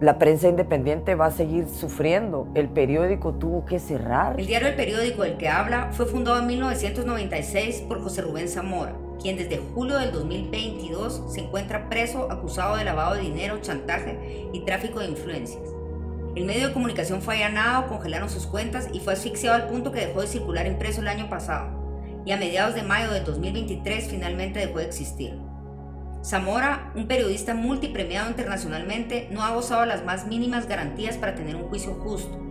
La 0.00 0.18
prensa 0.18 0.48
independiente 0.48 1.14
va 1.14 1.26
a 1.26 1.30
seguir 1.30 1.68
sufriendo. 1.68 2.48
El 2.54 2.68
periódico 2.68 3.32
tuvo 3.32 3.64
que 3.64 3.78
cerrar. 3.78 4.38
El 4.38 4.46
diario 4.46 4.68
El 4.68 4.76
Periódico 4.76 5.22
del 5.22 5.38
que 5.38 5.48
habla 5.48 5.88
fue 5.92 6.04
fundado 6.04 6.38
en 6.38 6.46
1996 6.46 7.84
por 7.88 8.02
José 8.02 8.20
Rubén 8.20 8.48
Zamora, 8.48 8.92
quien 9.26 9.38
desde 9.38 9.60
julio 9.74 9.98
del 9.98 10.12
2022 10.12 11.24
se 11.26 11.40
encuentra 11.40 11.88
preso 11.88 12.30
acusado 12.30 12.76
de 12.76 12.84
lavado 12.84 13.16
de 13.16 13.22
dinero, 13.22 13.60
chantaje 13.60 14.46
y 14.52 14.60
tráfico 14.60 15.00
de 15.00 15.08
influencias. 15.08 15.64
El 16.36 16.44
medio 16.44 16.68
de 16.68 16.72
comunicación 16.72 17.20
fue 17.20 17.34
allanado, 17.34 17.88
congelaron 17.88 18.30
sus 18.30 18.46
cuentas 18.46 18.86
y 18.92 19.00
fue 19.00 19.14
asfixiado 19.14 19.56
al 19.56 19.66
punto 19.66 19.90
que 19.90 20.06
dejó 20.06 20.20
de 20.20 20.28
circular 20.28 20.68
impreso 20.68 21.00
el 21.00 21.08
año 21.08 21.28
pasado. 21.28 22.22
Y 22.24 22.30
a 22.30 22.36
mediados 22.36 22.76
de 22.76 22.84
mayo 22.84 23.10
del 23.10 23.24
2023 23.24 24.06
finalmente 24.10 24.60
dejó 24.60 24.78
de 24.78 24.84
existir. 24.84 25.36
Zamora, 26.22 26.92
un 26.94 27.08
periodista 27.08 27.52
multipremiado 27.52 28.30
internacionalmente, 28.30 29.26
no 29.32 29.42
ha 29.42 29.50
gozado 29.50 29.86
las 29.86 30.04
más 30.04 30.28
mínimas 30.28 30.68
garantías 30.68 31.16
para 31.16 31.34
tener 31.34 31.56
un 31.56 31.64
juicio 31.64 31.94
justo. 31.94 32.45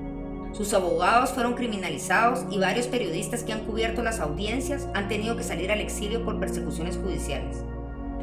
Sus 0.55 0.73
abogados 0.73 1.31
fueron 1.31 1.53
criminalizados 1.53 2.45
y 2.49 2.59
varios 2.59 2.87
periodistas 2.87 3.43
que 3.43 3.53
han 3.53 3.65
cubierto 3.65 4.03
las 4.03 4.19
audiencias 4.19 4.87
han 4.93 5.09
tenido 5.09 5.35
que 5.35 5.43
salir 5.43 5.71
al 5.71 5.81
exilio 5.81 6.23
por 6.23 6.39
persecuciones 6.39 6.97
judiciales. 6.97 7.63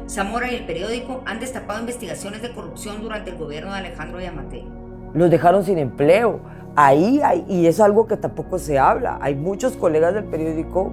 Zamora 0.09 0.51
y 0.51 0.55
el 0.55 0.65
periódico 0.65 1.21
han 1.25 1.39
destapado 1.39 1.79
investigaciones 1.79 2.41
de 2.41 2.51
corrupción 2.51 3.01
durante 3.01 3.29
el 3.31 3.37
gobierno 3.37 3.71
de 3.71 3.77
Alejandro 3.77 4.19
Yamatei 4.19 4.83
los 5.13 5.29
dejaron 5.29 5.63
sin 5.63 5.77
empleo. 5.77 6.39
Ahí 6.75 7.21
hay, 7.23 7.45
y 7.47 7.67
es 7.67 7.79
algo 7.79 8.07
que 8.07 8.17
tampoco 8.17 8.57
se 8.57 8.79
habla. 8.79 9.19
Hay 9.21 9.35
muchos 9.35 9.77
colegas 9.77 10.13
del 10.13 10.25
periódico, 10.25 10.91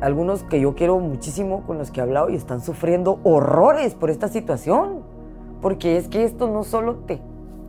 algunos 0.00 0.42
que 0.42 0.60
yo 0.60 0.74
quiero 0.74 0.98
muchísimo 1.00 1.62
con 1.66 1.78
los 1.78 1.90
que 1.90 2.00
he 2.00 2.02
hablado 2.02 2.28
y 2.28 2.36
están 2.36 2.60
sufriendo 2.60 3.18
horrores 3.24 3.94
por 3.94 4.10
esta 4.10 4.28
situación. 4.28 5.00
Porque 5.62 5.96
es 5.96 6.08
que 6.08 6.24
esto 6.24 6.48
no 6.48 6.64
solo 6.64 6.96
te, 7.06 7.18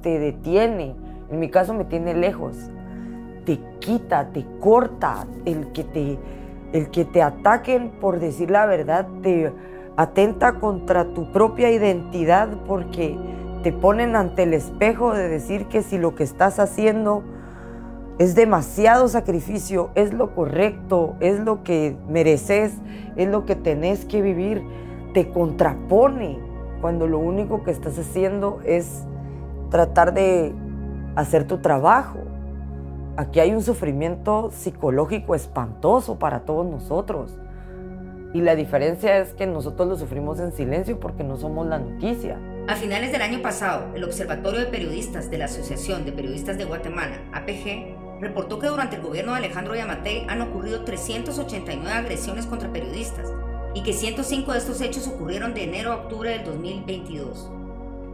te 0.02 0.20
detiene, 0.20 0.94
en 1.32 1.40
mi 1.40 1.50
caso 1.50 1.74
me 1.74 1.86
tiene 1.86 2.14
lejos, 2.14 2.56
te 3.46 3.60
quita, 3.80 4.30
te 4.32 4.46
corta, 4.60 5.26
el 5.46 5.72
que 5.72 5.84
te, 5.84 6.20
el 6.74 6.90
que 6.90 7.06
te 7.06 7.22
ataquen 7.22 7.92
por 8.00 8.20
decir 8.20 8.52
la 8.52 8.66
verdad, 8.66 9.08
te 9.22 9.52
atenta 9.96 10.60
contra 10.60 11.14
tu 11.14 11.32
propia 11.32 11.72
identidad 11.72 12.50
porque 12.68 13.18
te 13.64 13.74
ponen 13.74 14.16
ante 14.16 14.44
el 14.44 14.54
espejo 14.54 15.14
de 15.14 15.28
decir 15.28 15.66
que 15.68 15.82
si 15.82 15.98
lo 15.98 16.16
que 16.16 16.24
estás 16.24 16.60
haciendo 16.60 17.24
es 18.20 18.36
demasiado 18.36 19.08
sacrificio, 19.08 19.90
es 19.96 20.14
lo 20.14 20.34
correcto, 20.34 21.16
es 21.20 21.40
lo 21.40 21.64
que 21.64 21.96
mereces, 22.10 22.74
es 23.16 23.28
lo 23.28 23.46
que 23.46 23.56
tenés 23.56 24.06
que 24.06 24.22
vivir, 24.22 24.64
te 25.14 25.30
contrapone 25.30 26.40
cuando 26.82 27.08
lo 27.08 27.20
único 27.20 27.64
que 27.64 27.72
estás 27.72 27.98
haciendo 27.98 28.60
es 28.66 29.04
tratar 29.70 30.14
de 30.14 30.54
hacer 31.18 31.48
tu 31.48 31.58
trabajo. 31.58 32.20
Aquí 33.18 33.40
hay 33.40 33.52
un 33.52 33.64
sufrimiento 33.64 34.52
psicológico 34.52 35.34
espantoso 35.34 36.20
para 36.20 36.42
todos 36.42 36.68
nosotros. 36.68 37.36
Y 38.36 38.42
la 38.42 38.56
diferencia 38.56 39.18
es 39.18 39.34
que 39.34 39.48
nosotros 39.48 39.90
lo 39.90 39.96
sufrimos 39.96 40.40
en 40.40 40.52
silencio 40.52 41.00
porque 41.00 41.24
no 41.24 41.36
somos 41.36 41.66
la 41.66 41.80
noticia. 41.80 42.40
A 42.68 42.76
finales 42.76 43.12
del 43.12 43.24
año 43.24 43.42
pasado, 43.42 43.96
el 43.96 44.04
Observatorio 44.04 44.60
de 44.60 44.68
Periodistas 44.68 45.32
de 45.32 45.40
la 45.40 45.46
Asociación 45.46 46.06
de 46.06 46.12
Periodistas 46.12 46.60
de 46.60 46.66
Guatemala, 46.66 47.18
APG, 47.34 48.22
reportó 48.22 48.60
que 48.60 48.68
durante 48.68 48.98
el 48.98 49.02
gobierno 49.02 49.32
de 49.32 49.40
Alejandro 49.40 49.74
Yamatei 49.74 50.28
han 50.30 50.44
ocurrido 50.44 50.84
389 50.84 51.92
agresiones 51.92 52.46
contra 52.46 52.72
periodistas 52.72 53.34
y 53.74 53.82
que 53.82 53.94
105 53.94 54.52
de 54.52 54.58
estos 54.60 54.82
hechos 54.82 55.08
ocurrieron 55.08 55.56
de 55.56 55.64
enero 55.64 55.94
a 55.94 55.96
octubre 55.96 56.30
del 56.30 56.44
2022. 56.44 57.52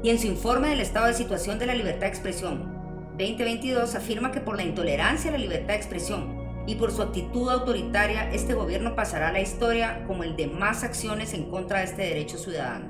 Y 0.04 0.10
en 0.10 0.20
su 0.20 0.28
informe 0.28 0.70
del 0.70 0.80
estado 0.80 1.08
de 1.08 1.14
situación 1.14 1.60
de 1.60 1.66
la 1.66 1.76
libertad 1.76 2.02
de 2.02 2.08
expresión 2.08 2.83
2022 3.18 3.96
afirma 3.96 4.32
que 4.32 4.40
por 4.40 4.56
la 4.56 4.64
intolerancia 4.64 5.30
a 5.30 5.34
la 5.34 5.40
libertad 5.40 5.70
de 5.70 5.76
expresión 5.76 6.44
y 6.66 6.76
por 6.76 6.92
su 6.92 7.02
actitud 7.02 7.50
autoritaria, 7.50 8.32
este 8.32 8.54
gobierno 8.54 8.96
pasará 8.96 9.30
a 9.30 9.32
la 9.32 9.42
historia 9.42 10.04
como 10.08 10.24
el 10.24 10.36
de 10.36 10.48
más 10.48 10.84
acciones 10.84 11.34
en 11.34 11.50
contra 11.50 11.80
de 11.80 11.86
este 11.86 12.02
derecho 12.04 12.38
ciudadano. 12.38 12.86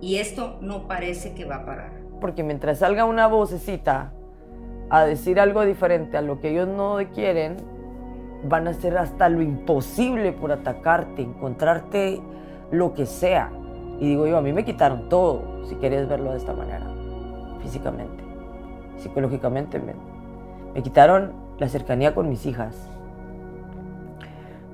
Y 0.00 0.16
esto 0.16 0.58
no 0.60 0.86
parece 0.86 1.34
que 1.34 1.44
va 1.44 1.56
a 1.56 1.64
parar. 1.64 1.92
Porque 2.20 2.44
mientras 2.44 2.78
salga 2.78 3.04
una 3.04 3.26
vocecita 3.26 4.12
a 4.90 5.04
decir 5.04 5.40
algo 5.40 5.64
diferente 5.64 6.16
a 6.16 6.22
lo 6.22 6.40
que 6.40 6.50
ellos 6.50 6.68
no 6.68 6.98
quieren, 7.12 7.56
van 8.44 8.68
a 8.68 8.70
hacer 8.70 8.96
hasta 8.96 9.28
lo 9.28 9.42
imposible 9.42 10.32
por 10.32 10.52
atacarte, 10.52 11.22
encontrarte 11.22 12.20
lo 12.70 12.94
que 12.94 13.06
sea. 13.06 13.50
Y 13.98 14.06
digo 14.06 14.26
yo, 14.26 14.38
a 14.38 14.42
mí 14.42 14.52
me 14.52 14.64
quitaron 14.64 15.08
todo, 15.08 15.66
si 15.66 15.74
quieres 15.76 16.08
verlo 16.08 16.30
de 16.30 16.38
esta 16.38 16.52
manera, 16.52 16.86
físicamente, 17.60 18.22
psicológicamente. 18.98 19.80
Me, 19.80 20.82
quitaron 20.82 21.32
la 21.58 21.68
cercanía 21.68 22.14
con 22.14 22.28
mis 22.28 22.46
hijas, 22.46 22.76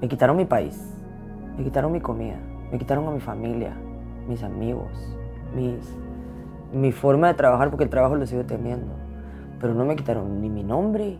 me 0.00 0.08
quitaron 0.08 0.36
mi 0.36 0.44
país, 0.44 0.78
me 1.56 1.64
quitaron 1.64 1.92
mi 1.92 2.00
comida, 2.00 2.36
me 2.70 2.78
quitaron 2.78 3.08
a 3.08 3.10
mi 3.10 3.20
familia, 3.20 3.72
mis 4.28 4.42
amigos, 4.42 4.90
mis, 5.54 5.78
mi 6.72 6.92
forma 6.92 7.28
de 7.28 7.34
trabajar, 7.34 7.70
porque 7.70 7.84
el 7.84 7.90
trabajo 7.90 8.16
lo 8.16 8.26
sigo 8.26 8.44
teniendo. 8.44 8.92
Pero 9.60 9.72
no 9.72 9.84
me 9.84 9.96
quitaron 9.96 10.42
ni 10.42 10.50
mi 10.50 10.62
nombre, 10.62 11.16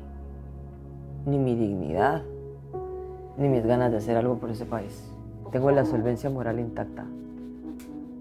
ni 1.24 1.38
mi 1.38 1.54
dignidad, 1.54 2.22
ni 3.38 3.48
mis 3.48 3.64
ganas 3.64 3.90
de 3.90 3.98
hacer 3.98 4.16
algo 4.16 4.36
por 4.36 4.50
ese 4.50 4.66
país. 4.66 5.10
Tengo 5.50 5.70
la 5.70 5.84
solvencia 5.84 6.28
moral 6.28 6.58
intacta. 6.58 7.04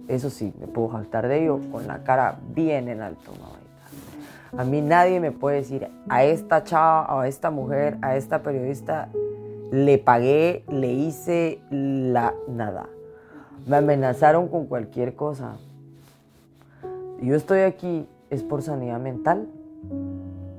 Eso 0.07 0.29
sí, 0.29 0.53
me 0.59 0.67
puedo 0.67 0.89
jactar 0.89 1.27
de 1.27 1.43
ello 1.43 1.59
con 1.71 1.87
la 1.87 2.03
cara 2.03 2.39
bien 2.53 2.89
en 2.89 3.01
alto, 3.01 3.31
A 4.55 4.63
mí 4.63 4.81
nadie 4.81 5.19
me 5.19 5.31
puede 5.31 5.57
decir 5.57 5.89
a 6.09 6.23
esta 6.23 6.63
chava, 6.63 7.21
a 7.21 7.27
esta 7.27 7.49
mujer, 7.49 7.97
a 8.01 8.15
esta 8.15 8.43
periodista, 8.43 9.09
le 9.71 9.97
pagué, 9.97 10.63
le 10.69 10.93
hice 10.93 11.59
la 11.71 12.35
nada. 12.47 12.87
Me 13.65 13.77
amenazaron 13.77 14.47
con 14.49 14.67
cualquier 14.67 15.15
cosa. 15.15 15.57
Yo 17.19 17.35
estoy 17.35 17.61
aquí 17.61 18.07
es 18.29 18.43
por 18.43 18.61
sanidad 18.61 18.99
mental 18.99 19.47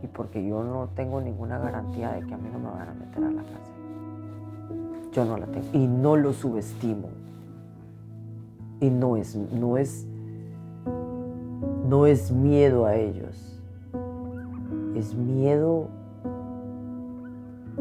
y 0.02 0.08
porque 0.08 0.44
yo 0.44 0.64
no 0.64 0.88
tengo 0.96 1.20
ninguna 1.20 1.58
garantía 1.58 2.10
de 2.12 2.26
que 2.26 2.34
a 2.34 2.36
mí 2.36 2.48
no 2.52 2.58
me 2.58 2.70
van 2.70 2.88
a 2.88 2.94
meter 2.94 3.22
a 3.22 3.30
la 3.30 3.42
cárcel. 3.42 3.74
Yo 5.12 5.24
no 5.24 5.36
la 5.36 5.46
tengo 5.46 5.68
y 5.72 5.86
no 5.86 6.16
lo 6.16 6.32
subestimo. 6.32 7.10
Y 8.80 8.90
no 8.90 9.16
es, 9.16 9.36
no 9.36 9.76
es, 9.76 10.04
no 11.88 12.06
es 12.06 12.32
miedo 12.32 12.86
a 12.86 12.96
ellos. 12.96 13.53
Es 14.94 15.14
miedo 15.14 15.90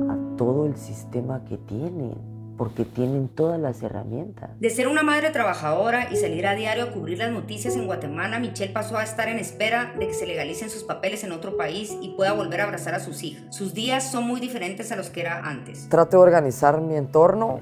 a 0.10 0.38
todo 0.38 0.66
el 0.66 0.76
sistema 0.76 1.44
que 1.46 1.58
tienen 1.58 2.34
porque 2.58 2.86
tienen 2.86 3.30
todas 3.30 3.60
las 3.60 3.82
herramientas. 3.82 4.52
De 4.60 4.70
ser 4.70 4.88
una 4.88 5.04
madre 5.04 5.32
trabajadora 5.32 6.12
y 6.12 6.16
salir 6.18 6.46
a 6.46 6.56
diario 6.56 6.86
a 6.86 6.92
cubrir 6.92 7.18
las 7.18 7.32
noticias 7.32 7.76
en 7.76 7.86
Guatemala, 7.86 8.40
Michelle 8.40 8.72
pasó 8.72 8.98
a 8.98 9.04
estar 9.04 9.28
en 9.28 9.40
espera 9.40 9.94
de 9.98 10.08
que 10.08 10.14
se 10.14 10.28
legalicen 10.28 10.70
sus 10.70 10.84
papeles 10.84 11.24
en 11.24 11.32
otro 11.32 11.58
país 11.58 11.98
y 12.02 12.10
pueda 12.10 12.34
volver 12.34 12.62
a 12.62 12.66
abrazar 12.66 12.94
a 12.96 13.00
sus 13.00 13.24
hijas. 13.24 13.56
Sus 13.56 13.74
días 13.74 14.12
son 14.12 14.28
muy 14.28 14.40
diferentes 14.40 14.92
a 14.92 14.96
los 14.96 15.10
que 15.10 15.22
era 15.22 15.40
antes. 15.40 15.90
Trato 15.90 16.18
de 16.18 16.24
organizar 16.24 16.80
mi 16.80 16.96
entorno, 16.96 17.60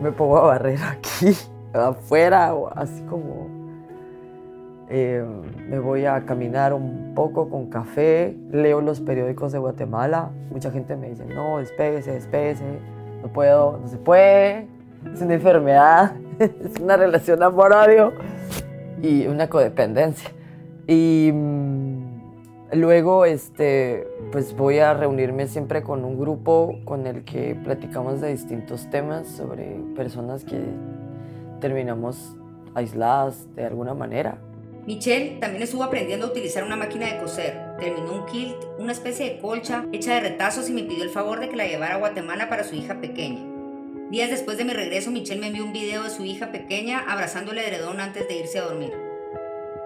me 0.00 0.12
pongo 0.12 0.38
a 0.38 0.42
barrer 0.42 0.80
aquí, 0.82 1.36
afuera, 1.72 2.54
o 2.54 2.68
así 2.76 3.02
como 3.02 3.63
eh, 4.90 5.24
me 5.68 5.78
voy 5.78 6.06
a 6.06 6.24
caminar 6.24 6.72
un 6.74 7.12
poco 7.14 7.48
con 7.48 7.70
café, 7.70 8.36
leo 8.50 8.80
los 8.80 9.00
periódicos 9.00 9.52
de 9.52 9.58
Guatemala. 9.58 10.30
Mucha 10.50 10.70
gente 10.70 10.96
me 10.96 11.10
dice, 11.10 11.24
no, 11.26 11.58
despéguese, 11.58 12.12
despéguese 12.12 12.94
no 13.24 13.32
puedo, 13.32 13.78
no 13.78 13.88
se 13.88 13.96
puede, 13.96 14.68
es 15.12 15.22
una 15.22 15.34
enfermedad, 15.34 16.12
es 16.38 16.78
una 16.78 16.98
relación 16.98 17.42
amor-odio 17.42 18.12
y 19.00 19.26
una 19.26 19.48
codependencia. 19.48 20.30
Y 20.86 21.30
mm, 21.32 22.74
luego, 22.74 23.24
este, 23.24 24.06
pues 24.30 24.54
voy 24.54 24.78
a 24.80 24.92
reunirme 24.92 25.46
siempre 25.46 25.82
con 25.82 26.04
un 26.04 26.18
grupo 26.18 26.76
con 26.84 27.06
el 27.06 27.24
que 27.24 27.58
platicamos 27.64 28.20
de 28.20 28.30
distintos 28.30 28.90
temas 28.90 29.26
sobre 29.26 29.80
personas 29.96 30.44
que 30.44 30.60
terminamos 31.60 32.36
aisladas 32.74 33.48
de 33.56 33.64
alguna 33.64 33.94
manera. 33.94 34.36
Michelle 34.86 35.38
también 35.40 35.62
estuvo 35.62 35.82
aprendiendo 35.82 36.26
a 36.26 36.30
utilizar 36.30 36.62
una 36.62 36.76
máquina 36.76 37.06
de 37.06 37.18
coser. 37.18 37.76
Terminó 37.80 38.12
un 38.12 38.26
kilt, 38.26 38.56
una 38.78 38.92
especie 38.92 39.30
de 39.30 39.38
colcha 39.38 39.86
hecha 39.92 40.14
de 40.14 40.20
retazos 40.20 40.68
y 40.68 40.72
me 40.72 40.82
pidió 40.82 41.04
el 41.04 41.10
favor 41.10 41.40
de 41.40 41.48
que 41.48 41.56
la 41.56 41.66
llevara 41.66 41.94
a 41.94 41.98
Guatemala 41.98 42.50
para 42.50 42.64
su 42.64 42.74
hija 42.74 43.00
pequeña. 43.00 43.40
Días 44.10 44.28
después 44.28 44.58
de 44.58 44.64
mi 44.64 44.74
regreso, 44.74 45.10
Michelle 45.10 45.40
me 45.40 45.46
envió 45.46 45.64
un 45.64 45.72
video 45.72 46.02
de 46.02 46.10
su 46.10 46.24
hija 46.24 46.52
pequeña 46.52 47.00
abrazándole 47.08 47.62
el 47.62 47.72
edredón 47.72 47.98
antes 47.98 48.28
de 48.28 48.36
irse 48.36 48.58
a 48.58 48.64
dormir. 48.64 48.92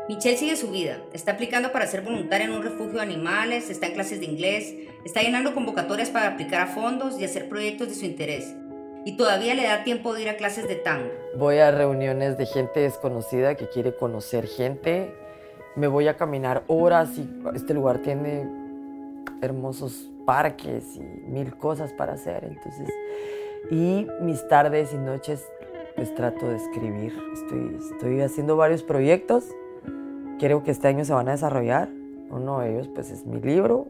Michelle 0.09 0.37
sigue 0.37 0.57
su 0.57 0.71
vida, 0.71 1.01
está 1.13 1.33
aplicando 1.33 1.71
para 1.71 1.87
ser 1.87 2.01
voluntaria 2.01 2.47
en 2.47 2.53
un 2.53 2.63
refugio 2.63 2.95
de 2.95 3.03
animales, 3.03 3.71
está 3.71 3.87
en 3.87 3.93
clases 3.93 4.19
de 4.19 4.27
inglés, 4.27 4.75
está 5.05 5.23
llenando 5.23 5.55
convocatorias 5.55 6.11
para 6.11 6.29
aplicar 6.29 6.63
a 6.63 6.67
fondos 6.67 7.21
y 7.21 7.25
hacer 7.25 7.49
proyectos 7.49 7.89
de 7.89 7.95
su 7.95 8.05
interés. 8.05 8.55
Y 9.05 9.17
todavía 9.17 9.55
le 9.55 9.65
da 9.65 9.85
tiempo 9.85 10.15
de 10.15 10.23
ir 10.23 10.29
a 10.29 10.37
clases 10.37 10.69
de 10.69 10.77
tango. 10.77 11.11
Voy 11.37 11.59
a 11.59 11.71
reuniones 11.71 12.37
de 12.37 12.47
gente 12.47 12.81
desconocida 12.81 13.55
que 13.55 13.69
quiere 13.69 13.95
conocer 13.95 14.47
gente. 14.47 15.15
Me 15.77 15.87
voy 15.87 16.09
a 16.09 16.17
caminar 16.17 16.65
horas 16.67 17.17
y 17.17 17.29
este 17.55 17.75
lugar 17.75 17.99
tiene 17.99 18.47
hermosos 19.41 20.11
parques 20.27 20.97
y 20.97 21.01
mil 21.01 21.57
cosas 21.57 21.93
para 21.93 22.15
hacer. 22.15 22.45
Entonces, 22.45 22.89
y 23.71 24.07
mis 24.21 24.47
tardes 24.49 24.93
y 24.93 24.99
noches 24.99 25.45
pues 25.95 26.15
trato 26.15 26.49
de 26.49 26.57
escribir. 26.57 27.13
Estoy, 27.33 27.77
estoy 27.93 28.21
haciendo 28.21 28.57
varios 28.57 28.83
proyectos. 28.83 29.45
Creo 30.39 30.63
que 30.63 30.71
este 30.71 30.87
año 30.87 31.05
se 31.05 31.13
van 31.13 31.29
a 31.29 31.33
desarrollar. 31.33 31.89
Uno 32.31 32.61
de 32.61 32.73
ellos 32.73 32.89
pues 32.95 33.11
es 33.11 33.27
mi 33.27 33.41
libro. 33.41 33.89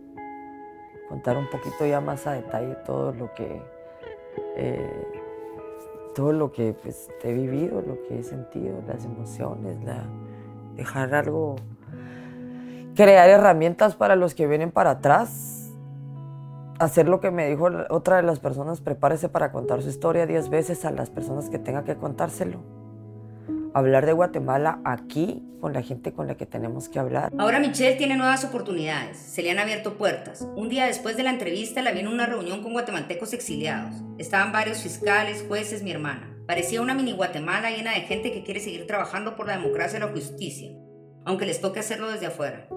Contar 1.08 1.36
un 1.36 1.48
poquito 1.50 1.86
ya 1.86 2.00
más 2.00 2.26
a 2.26 2.32
detalle 2.32 2.76
todo 2.86 3.12
lo 3.12 3.34
que 3.34 3.60
eh, 4.58 5.06
todo 6.14 6.32
lo 6.32 6.52
que 6.52 6.74
pues, 6.74 7.08
he 7.22 7.32
vivido, 7.32 7.80
lo 7.80 8.02
que 8.02 8.18
he 8.18 8.22
sentido, 8.22 8.82
las 8.86 9.04
emociones, 9.04 9.78
dejar 10.74 11.14
algo, 11.14 11.56
crear 12.94 13.28
herramientas 13.30 13.94
para 13.94 14.16
los 14.16 14.34
que 14.34 14.46
vienen 14.46 14.70
para 14.72 14.90
atrás, 14.90 15.72
hacer 16.78 17.08
lo 17.08 17.20
que 17.20 17.30
me 17.30 17.48
dijo 17.48 17.68
otra 17.90 18.16
de 18.16 18.22
las 18.22 18.40
personas, 18.40 18.80
prepárese 18.80 19.28
para 19.28 19.52
contar 19.52 19.80
su 19.82 19.88
historia 19.88 20.26
diez 20.26 20.48
veces 20.48 20.84
a 20.84 20.90
las 20.90 21.08
personas 21.08 21.48
que 21.50 21.58
tenga 21.58 21.84
que 21.84 21.96
contárselo 21.96 22.77
hablar 23.78 24.06
de 24.06 24.12
Guatemala 24.12 24.80
aquí 24.84 25.42
con 25.60 25.72
la 25.72 25.82
gente 25.82 26.12
con 26.12 26.26
la 26.26 26.36
que 26.36 26.46
tenemos 26.46 26.88
que 26.88 26.98
hablar. 26.98 27.32
Ahora 27.38 27.58
Michelle 27.58 27.96
tiene 27.96 28.16
nuevas 28.16 28.44
oportunidades, 28.44 29.16
se 29.18 29.42
le 29.42 29.50
han 29.50 29.58
abierto 29.58 29.94
puertas. 29.94 30.46
Un 30.56 30.68
día 30.68 30.86
después 30.86 31.16
de 31.16 31.24
la 31.24 31.30
entrevista 31.30 31.82
la 31.82 31.92
vi 31.92 32.00
en 32.00 32.08
una 32.08 32.26
reunión 32.26 32.62
con 32.62 32.72
guatemaltecos 32.72 33.32
exiliados. 33.32 33.94
Estaban 34.18 34.52
varios 34.52 34.78
fiscales, 34.78 35.44
jueces, 35.46 35.82
mi 35.82 35.90
hermana. 35.90 36.34
Parecía 36.46 36.80
una 36.80 36.94
mini 36.94 37.12
Guatemala 37.12 37.70
llena 37.70 37.92
de 37.92 38.00
gente 38.02 38.32
que 38.32 38.42
quiere 38.42 38.60
seguir 38.60 38.86
trabajando 38.86 39.36
por 39.36 39.46
la 39.46 39.56
democracia 39.58 39.98
y 39.98 40.00
la 40.00 40.08
justicia, 40.08 40.70
aunque 41.24 41.46
les 41.46 41.60
toque 41.60 41.80
hacerlo 41.80 42.10
desde 42.10 42.26
afuera. 42.26 42.68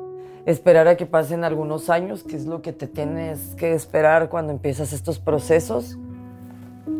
Esperar 0.45 0.87
a 0.87 0.97
que 0.97 1.05
pasen 1.05 1.43
algunos 1.43 1.89
años, 1.89 2.23
que 2.23 2.35
es 2.35 2.45
lo 2.45 2.61
que 2.61 2.73
te 2.73 2.87
tienes 2.87 3.55
que 3.55 3.73
esperar 3.73 4.27
cuando 4.29 4.51
empiezas 4.51 4.91
estos 4.91 5.19
procesos. 5.19 5.97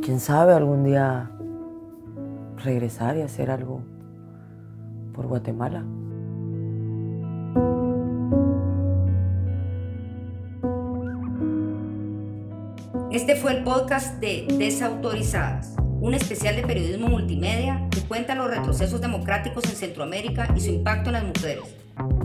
Quién 0.02 0.20
sabe, 0.20 0.54
algún 0.54 0.84
día 0.84 1.32
regresar 2.64 3.18
y 3.18 3.22
hacer 3.22 3.50
algo 3.50 3.84
Guatemala. 5.27 5.86
Este 13.12 13.36
fue 13.36 13.51
el 13.57 13.63
podcast 13.65 14.21
de 14.21 14.47
Desautorizadas, 14.57 15.75
un 15.99 16.13
especial 16.13 16.55
de 16.55 16.63
periodismo 16.63 17.10
multimedia 17.10 17.88
que 17.91 17.99
cuenta 18.01 18.36
los 18.36 18.49
retrocesos 18.49 19.01
democráticos 19.01 19.65
en 19.65 19.75
Centroamérica 19.75 20.47
y 20.55 20.62
su 20.62 20.69
impacto 20.69 21.10
en 21.10 21.13
las 21.13 21.25
mujeres, 21.25 21.75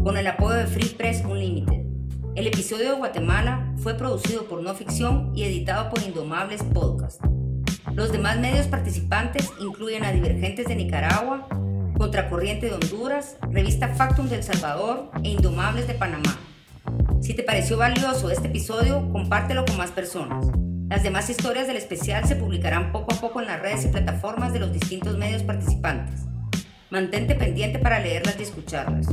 con 0.05 0.17
el 0.17 0.29
apoyo 0.29 0.55
de 0.55 0.67
Free 0.67 0.91
Press 0.91 1.25
Unlimited. 1.25 1.85
El 2.37 2.47
episodio 2.47 2.91
de 2.91 2.99
Guatemala 2.99 3.73
fue 3.79 3.95
producido 3.95 4.45
por 4.45 4.63
No 4.63 4.75
Ficción 4.75 5.33
y 5.35 5.43
editado 5.43 5.91
por 5.91 6.03
Indomables 6.03 6.63
Podcast. 6.63 7.21
Los 7.95 8.13
demás 8.13 8.39
medios 8.39 8.67
participantes 8.67 9.51
incluyen 9.59 10.05
a 10.05 10.13
Divergentes 10.13 10.67
de 10.67 10.77
Nicaragua, 10.77 11.49
Contracorriente 11.99 12.67
de 12.67 12.75
Honduras, 12.75 13.37
Revista 13.51 13.89
Factum 13.89 14.29
del 14.29 14.43
Salvador 14.43 15.11
e 15.25 15.31
Indomables 15.31 15.87
de 15.87 15.95
Panamá. 15.95 16.39
Si 17.23 17.33
te 17.33 17.43
pareció 17.43 17.79
valioso 17.79 18.31
este 18.31 18.49
episodio, 18.49 19.09
compártelo 19.13 19.65
con 19.65 19.79
más 19.79 19.93
personas. 19.93 20.47
Las 20.91 21.03
demás 21.03 21.31
historias 21.31 21.67
del 21.67 21.79
especial 21.79 22.27
se 22.27 22.37
publicarán 22.37 22.93
poco 22.93 23.15
a 23.15 23.21
poco 23.21 23.41
en 23.41 23.47
las 23.47 23.61
redes 23.63 23.87
y 23.87 23.89
plataformas 23.89 24.53
de 24.53 24.59
los 24.59 24.73
distintos 24.73 25.17
medios 25.17 25.43
participantes. 25.43 26.21
Mantente 26.91 27.35
pendiente 27.35 27.79
para 27.79 27.99
leerlas 27.99 28.37
y 28.39 28.43
escucharlas. 28.43 29.07